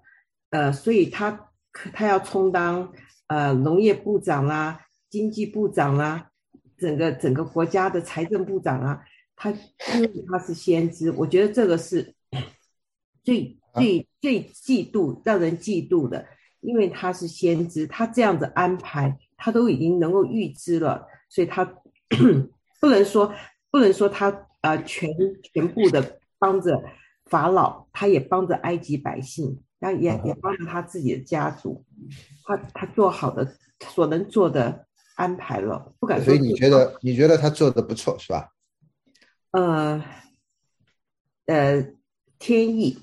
[0.49, 1.51] 呃，所以他
[1.93, 2.91] 他要充当
[3.27, 6.29] 呃农业部长啦、经济部长啦。
[6.75, 8.99] 整个整个国家的财政部长啊，
[9.37, 12.13] 他因为他是先知，我觉得这个是
[13.23, 16.25] 最最最嫉妒、让人嫉妒的，
[16.63, 21.63] 因为他是先知，他这样子安排，他都已经能够预知了，所以他
[22.79, 23.33] 不能说
[23.69, 25.09] 不能说他呃全
[25.53, 26.81] 全部的帮着
[27.25, 31.85] 法老，他也帮着埃及百姓，然后也也帮着他自己的家族，
[32.45, 33.55] 他他做好的
[33.89, 34.87] 所能做的。
[35.15, 36.25] 安排了，不敢说。
[36.25, 38.49] 所以你觉得你觉得他做的不错是吧？
[39.51, 40.03] 呃，
[41.45, 41.87] 呃，
[42.39, 42.97] 天意。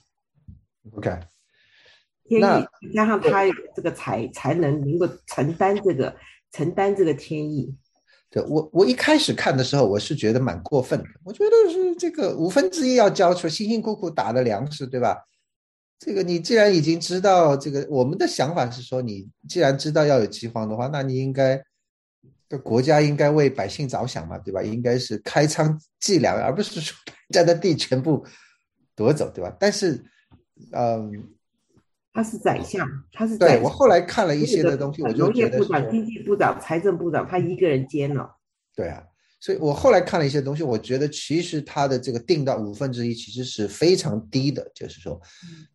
[0.91, 1.21] OK。
[2.31, 6.17] 天意加上他这个才才能能够承担这个
[6.53, 7.75] 承担这个天意。
[8.31, 11.05] 对我我一开始看的时候，我是觉得蛮过分的。
[11.25, 15.19] 我觉得是这个五分之一要交出，辛辛苦苦打的粮食，对吧？
[15.99, 21.63] 这个你既然已经知道这个，我们的想法是说，你既然知道要有饥荒的话，那你应该。
[22.49, 24.61] 这国家应该为百姓着想嘛，对吧？
[24.61, 26.99] 应该是开仓计粮，而不是说
[27.31, 28.27] 家的地全部
[28.97, 29.57] 夺走，对吧？
[29.61, 30.05] 但是，
[30.73, 31.13] 嗯，
[32.13, 38.29] 他是宰相，他是对我后来看了一些的东西，我就觉得农业部长、经济部长、财政部长，他一个人兼了。
[38.75, 39.03] 对啊，
[39.41, 45.21] 所以我后来看了一些东西，我觉得其实他的这个定到五分之一其实是非常低的，就是说，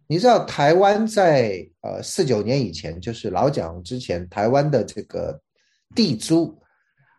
[0.07, 5.39] 你知道台湾在呃四九年以前，就是老蒋之前，台湾的这个
[5.95, 6.57] 地租。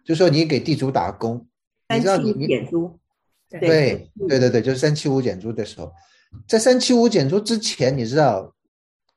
[0.05, 1.45] 就说你给地主打工，
[1.93, 2.97] 你知道你你减租，
[3.51, 5.93] 对对对对，就是三七五减租的时候，
[6.47, 8.55] 在三七五减租之前，你知道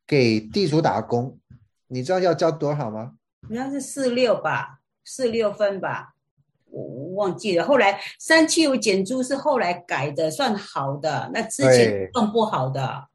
[0.10, 1.38] 给地主打工，
[1.88, 3.12] 你知道要交多少吗？
[3.48, 6.16] 好像是四六吧，四六分吧，
[6.72, 7.64] 我忘记了。
[7.64, 13.08] 后来三七五减租是后来改的，算好的，那之前更不好的。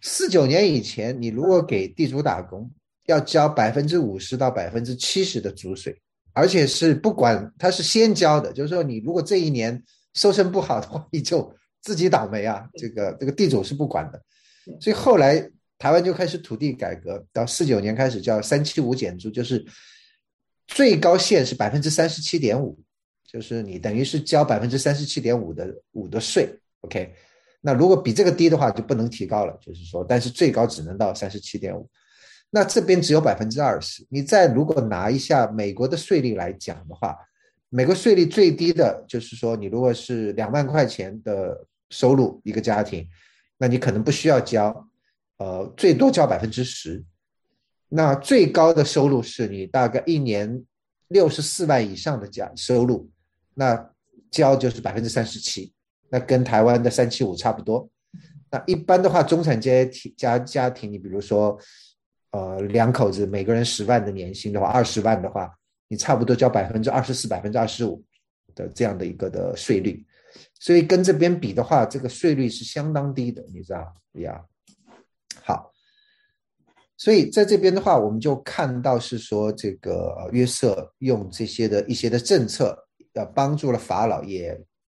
[0.00, 2.70] 四九年以前，你如果给地主打工，
[3.04, 6.00] 要交百分之五十到百分之七十的租税。
[6.32, 9.80] 而且是不管他是先交的，就是说你如果这一年
[10.14, 12.66] 收成不好的话，你就自己倒霉啊。
[12.74, 14.20] 这个这个地主是不管的，
[14.80, 15.48] 所以后来
[15.78, 19.64] 台湾就开始土地改革，到四九年开始叫三七五减租，就是
[20.66, 22.78] 最高限是百分之三十七点五，
[23.26, 26.48] 就是你等于是交百分之三十七点五的五的税。
[26.80, 27.12] OK，
[27.60, 31.88] 那如果比这个低的话就不能提高了，就是说，但是最高只能到三十七点五。
[32.50, 37.16] 那这边只有百分之二十，你再如果拿一下美国的税率来讲的话，
[37.68, 43.08] 美国税率最低的就是说，你如果是两万块钱的收入一个家庭，
[43.58, 44.88] 那你可能不需要交，
[45.38, 47.04] 呃，最多交百分之十。
[47.88, 50.64] 那最高的收入是你大概一年
[51.08, 53.08] 六十四万以上的家收入，
[53.54, 53.90] 那
[54.30, 55.72] 交就是百分之三十七，
[56.08, 57.88] 那跟台湾的三七五差不多。
[58.50, 61.56] 那一般的话，中产阶级家家庭，你比如说，
[62.30, 65.52] 呃，两口子每个人十万的年薪的话，二十万的话，
[65.88, 68.02] 你差不多交百分之二十四、百分之二十五
[68.54, 70.04] 的这样的一个的税率。
[70.58, 74.40] 所以跟这边比的话，这个税率是相当低的，你知道呀？
[76.96, 82.78] 所以在这边的话，我们就看到是说，这个约瑟用这些的一些的政策，
[83.14, 84.56] 呃，帮助了法老，也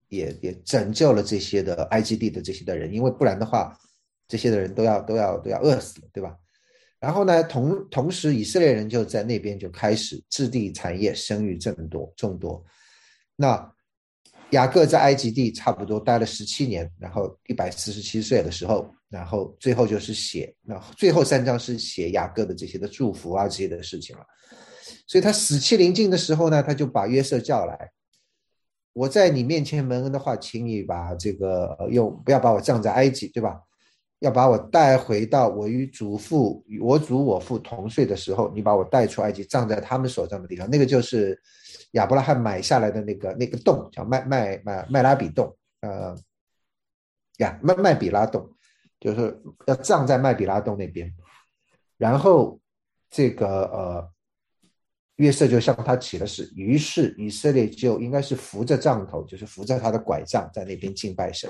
[0.08, 3.74] 也也拯救了这些的埃及地的这些的人，因为不然的话，
[4.28, 6.36] 这些的人都要都要都要饿死了，对吧？
[7.00, 12.62] 然后呢，同同时以色列人就在那边就开始置地产业，生育众多众多。
[13.36, 13.72] 那
[14.50, 18.86] 雅各在埃及地差不多待了十七年，然后一百四十七岁的时候。
[19.08, 24.24] 然后最后就是写，那最后三章是写雅各的这些的祝福啊这些的事情了。
[25.06, 27.90] 所以他死期临近的时候呢，他就把约瑟叫来，
[28.92, 33.60] 我在你面前蒙恩的话，请你把这个用不要把我葬在埃及，对吧？
[34.20, 40.68] 要把我带回到我与祖父、我祖我父同睡的时候，你把我带出埃及，葬在他们所葬的地方。
[40.70, 41.38] 那个就是
[41.92, 46.16] 亚伯拉罕买下来的那个那个洞，叫麦麦麦麦拉比洞，呃，
[47.36, 48.50] 呀麦麦比拉洞。
[49.06, 51.14] 就是要葬在麦比拉洞那边，
[51.96, 52.60] 然后
[53.08, 54.10] 这个呃
[55.14, 61.48] 约瑟就向他起了誓，于是以色列就应该是扶着杖头，就是扶着他的拐杖在那边敬拜神。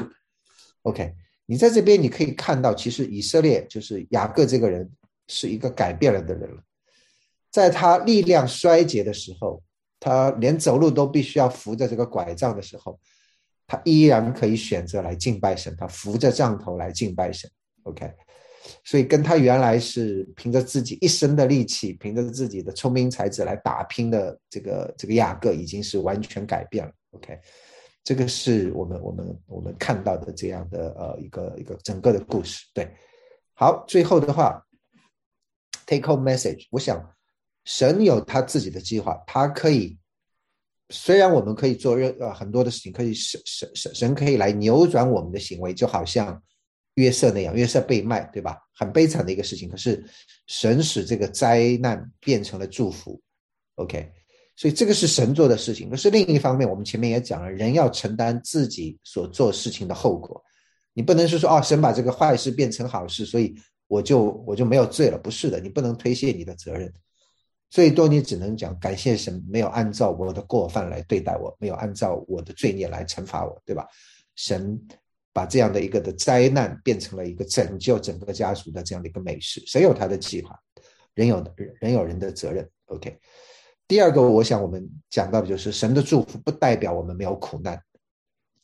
[0.83, 1.15] OK，
[1.47, 4.93] 你在这边你可以看到，其实以色列就是雅各这个人
[5.27, 6.63] 是一个改变了的人了，
[7.51, 9.63] 在他力量衰竭的时候，
[9.99, 13.01] 他连走路都必须要扶着这个拐杖的时候。
[13.67, 17.51] 他依然可以选择来敬拜神，他扶着杖头来敬拜神。
[17.83, 18.13] OK，
[18.85, 26.93] 所以跟他原来是凭着自己一生的力气，凭着自己的聪明才智来打拼的这个这个雅各，已经是完全改变了。
[27.11, 27.39] OK，
[28.05, 32.65] 这个是我们我们我们看到的这样的呃一个一个整个的故事。
[32.73, 32.89] 对，
[33.55, 34.65] 好，最后的话
[35.87, 37.05] ，take home message，我想
[37.65, 39.99] 神有他自己的计划，他可以。
[40.91, 46.41] 虽然我们可以做任呃很多的事情，可以神神神神可以来扭转我们的行为，就好像
[46.95, 48.57] 约瑟那样，约瑟被卖，对吧？
[48.73, 49.69] 很悲惨的一个事情。
[49.69, 50.05] 可是
[50.47, 53.21] 神使这个灾难变成了祝福
[53.75, 54.13] ，OK？
[54.55, 55.91] 所以这个是神做的事情。
[55.91, 60.43] 可是另一方面，我们前面也讲了，人要承担自己所做事情的后果。
[60.95, 63.55] 你不能是说哦，神把这个坏事变成好事，所以
[63.87, 65.19] 我就我就没有罪了。
[65.19, 66.91] 不是的，你不能推卸你的责任。
[67.69, 73.87] 最多你只能讲感谢神没有按照我的过犯来对待我，没有按照我的罪孽来惩罚我，对吧？
[74.37, 74.81] 神
[75.33, 79.61] 把这样的一个的灾难变成了一个拯救整个家族的这样的一个美事。
[79.67, 80.59] 谁有他的计划，
[81.15, 81.45] 人有
[81.81, 82.67] 人有人的责任。
[82.87, 83.19] OK。
[83.89, 87.79] 第二个，我想我们讲到的就是神的祝福不代表我们没有苦难，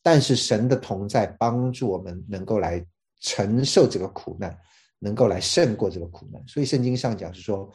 [0.01, 2.83] 但是神的同在帮助我们能够来
[3.21, 4.57] 承受这个苦难，
[5.01, 6.43] 能够来胜过这个苦难。
[6.47, 7.69] 所以圣经上讲是说。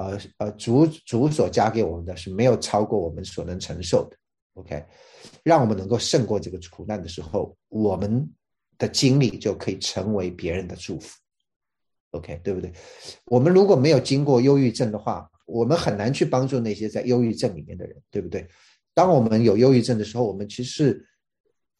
[0.00, 4.16] 呃呃，主主所加给我们的是没有超过我们所能承受的
[4.54, 4.82] ，OK，
[5.42, 8.26] 让我们能够胜过这个苦难的时候，我们
[8.78, 11.18] 的经历就可以成为别人的祝福
[12.12, 12.72] ，OK，对不对？
[13.26, 18.48] 我们如果没有经过忧郁症的话，我们很难去帮助那些在忧郁症里面的人，对不对？
[18.94, 21.06] 当我们有忧郁症的时候，我们其实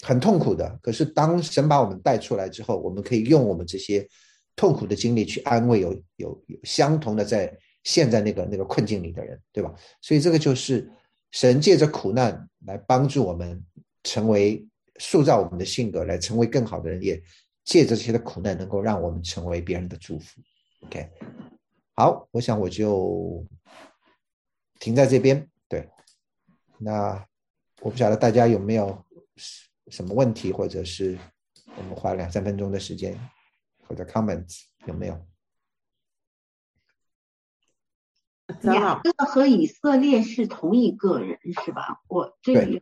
[0.02, 0.78] 很痛苦的。
[0.82, 4.06] 可是当神把我们带出来之后，我们可以用我们这些
[4.54, 7.50] 痛苦的经历去安慰有有有相同的在。
[7.82, 9.74] 陷在那个那个困境里的人，对吧？
[10.00, 10.90] 所以这个就是
[11.30, 13.64] 神借着苦难来帮助我们
[14.02, 14.66] 成为
[14.98, 17.22] 塑造我们的性格，来成为更好的人，也
[17.64, 20.40] 借着这些的苦难能够让我们成为别人的祝福。
[20.80, 21.08] OK，
[21.94, 23.46] 好，我想我就
[24.78, 25.48] 停在这边。
[25.68, 25.88] 对，
[26.78, 27.26] 那
[27.80, 29.04] 我不晓得大家有没有
[29.88, 31.18] 什么问题，或者是
[31.76, 33.18] 我们花两三分钟的时间
[33.86, 35.26] 或者 comments 有没有？
[38.62, 42.00] 雅各和以色列是同一个人是吧？
[42.08, 42.80] 我这个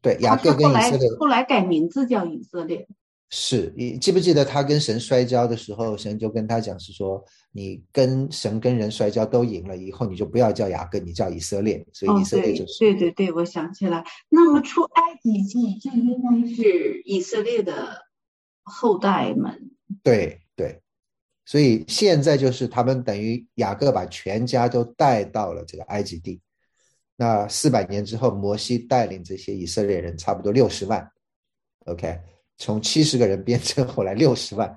[0.00, 2.86] 对雅各跟以色列后来改名字叫以色列。
[3.28, 7.20] 是你记不记得他跟神摔跤的时候，神就跟他讲是说，
[7.50, 11.84] 你跟神跟人摔跤都赢了，以后你就不要叫雅各，你叫以色列。
[11.92, 14.04] 所以以色列就是对对对，我想起来。
[14.28, 18.02] 那么出埃及记就应该是以色列的
[18.62, 19.72] 后代们。
[20.04, 20.45] 对对。
[21.46, 26.40] 所以现在就是他们等于雅各把全家都带到了这个埃及地，
[27.14, 31.08] 那四百年之后，摩西带领这些以色列人差不多六十万
[31.84, 32.20] ，OK，
[32.58, 34.76] 从七十个人变成后来六十万，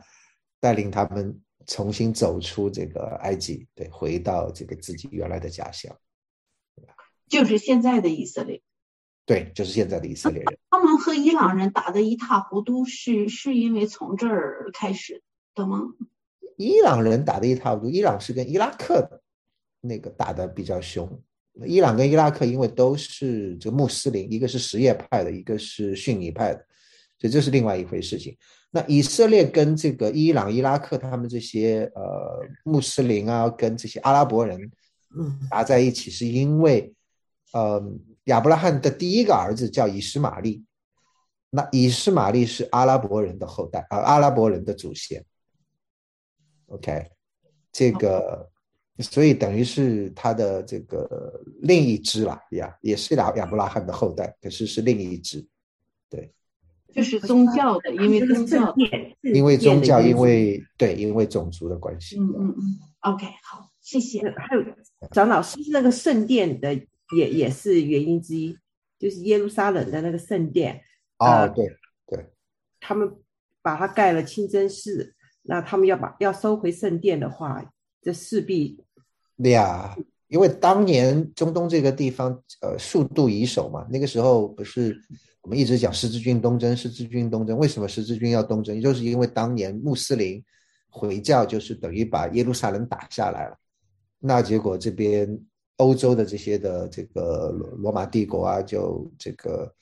[0.60, 5.94] 带领他们重新走出这个埃及，对，回到这个自己原来的家乡，
[7.28, 8.62] 就是现在的以色列。
[9.26, 10.58] 对，就是现在的以色列人。
[10.70, 15.24] 他们和伊朗人打得一塌糊涂，是是因为从这儿开始
[15.56, 15.82] 的吗？
[16.60, 19.22] 伊朗人打得一塌糊涂，伊朗是跟伊拉克
[19.80, 21.10] 那个打得比较凶。
[21.66, 26.60] 伊朗跟伊拉克因为都是这个穆斯林，一个是什叶派的，一个是逊尼派的，
[27.18, 28.38] 所以这是另外一回事情。
[28.72, 34.60] 那以色列跟这个伊朗、伊拉克他们这些呃穆斯林啊，跟这些阿拉伯人
[35.18, 36.94] 嗯打在一起，是因为
[37.54, 37.82] 呃
[38.26, 40.62] 亚伯拉罕的第一个儿子叫以实玛利，
[41.52, 45.24] 那以实玛利是阿拉伯人的后代啊、阿拉伯人的祖先。
[46.70, 47.10] OK，
[47.72, 48.50] 这个。
[49.02, 55.48] 所以等于是他的这个另一支啦，呀，也是亚亚伯拉罕的后代，可是是另一支，
[56.10, 56.34] 对，
[56.94, 58.76] 就是宗教的，因为宗教，
[59.22, 62.20] 因为宗教，因为对，因为种族的关系。
[62.20, 62.62] 嗯嗯嗯
[63.00, 64.20] ，OK，好，谢谢。
[64.32, 64.66] 还有
[65.12, 66.76] 张老，师是那个圣殿的
[67.16, 68.58] 也也是原因之一？
[68.98, 70.82] 就是耶路撒冷的那个圣殿，
[71.20, 71.66] 哦，对
[72.06, 72.30] 对，
[72.82, 73.10] 他们
[73.62, 77.64] 把它盖了清真寺，那他们要把要收回圣殿的话，
[78.02, 78.84] 这势必。
[79.42, 79.96] 对呀，
[80.28, 82.32] 因为当年中东这个地方，
[82.62, 85.00] 呃，数度以守嘛，那个时候不是
[85.42, 88.82] 我们一直讲十字军东征，十字军东征，为什么十字军要东征？
[88.82, 90.44] 就是因为当年穆斯林
[90.90, 93.58] 回教就是等于把耶路撒冷打下来了，
[94.20, 95.40] 那结果这边
[95.78, 99.74] 欧洲的这些的这个罗罗马帝国啊，就这个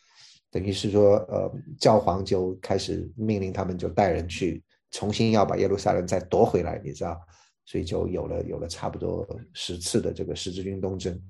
[0.51, 4.63] 等于是说，呃，教皇就开始命令他们就带人去
[4.97, 7.21] 重新要把耶路撒冷再夺回来，你知道。
[7.69, 11.21] 所以就有了有了差不多十次的这个十字军东征，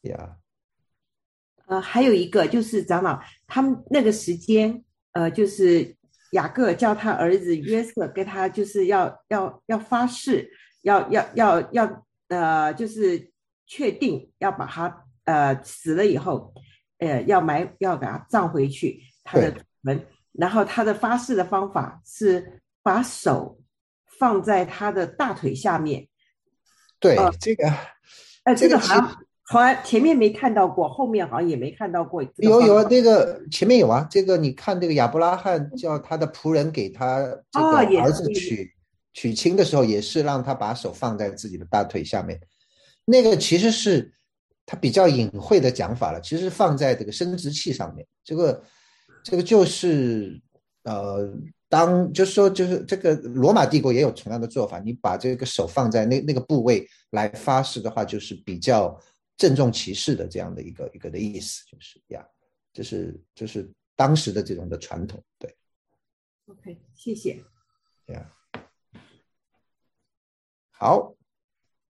[0.00, 0.36] 呀，
[1.66, 5.96] 呃，还有一个就是长老他们那个时间，呃，就是
[6.32, 10.50] 雅各叫他儿子约瑟跟他就是要要要发誓，
[10.82, 13.30] 要要要要呃，就是
[13.64, 16.52] 确定要把他呃死了以后，
[16.98, 23.56] 呃要埋要给他葬回去他的门，然后他的发誓的方法是把手。
[24.18, 26.06] 放在他的大腿下面，
[26.98, 27.66] 对这个，
[28.44, 32.22] 哎，这个好像好像前面没看到过，后面好像也没看到过。
[32.36, 37.18] 有有那个前面有啊，这个你看这个亚伯拉罕叫他的仆人给他
[37.50, 38.70] 这个儿子娶
[39.14, 42.38] 娶亲的时候，也是让他把手放在自己的大腿下面。
[43.06, 44.12] 那个其实是
[44.66, 48.06] 他比较隐晦的讲法了，其实放在这个生殖器上面。
[48.22, 48.62] 这个
[49.24, 50.38] 这个就是
[50.82, 51.26] 呃。
[51.70, 59.00] 当就是说，就是这个罗马帝国也有同样的做法，你把这个手放在那那个部位来发誓的话，就是比较
[59.36, 62.26] 郑重其事的这样的一个一个的意思，就是呀，
[62.72, 65.56] 就是就是当时的这种的传统，对。
[66.46, 67.40] OK，谢谢。
[68.06, 68.28] 呀，
[70.72, 71.14] 好，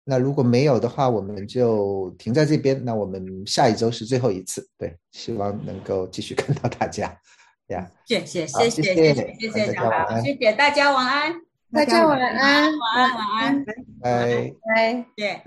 [0.04, 2.86] 那如果没有的话，我们就停在这边。
[2.86, 7.20] 那我们下一周是最后一次，对，希望能够继续看到大家。
[7.68, 11.41] 呀，谢谢谢谢谢谢谢谢小宝，谢谢大家晚安，
[11.72, 12.72] 大家晚安。
[12.78, 13.66] 晚安晚安，
[14.01, 14.51] 拜。
[14.76, 15.41] 拜，谢谢，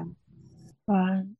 [0.86, 1.36] 晚安。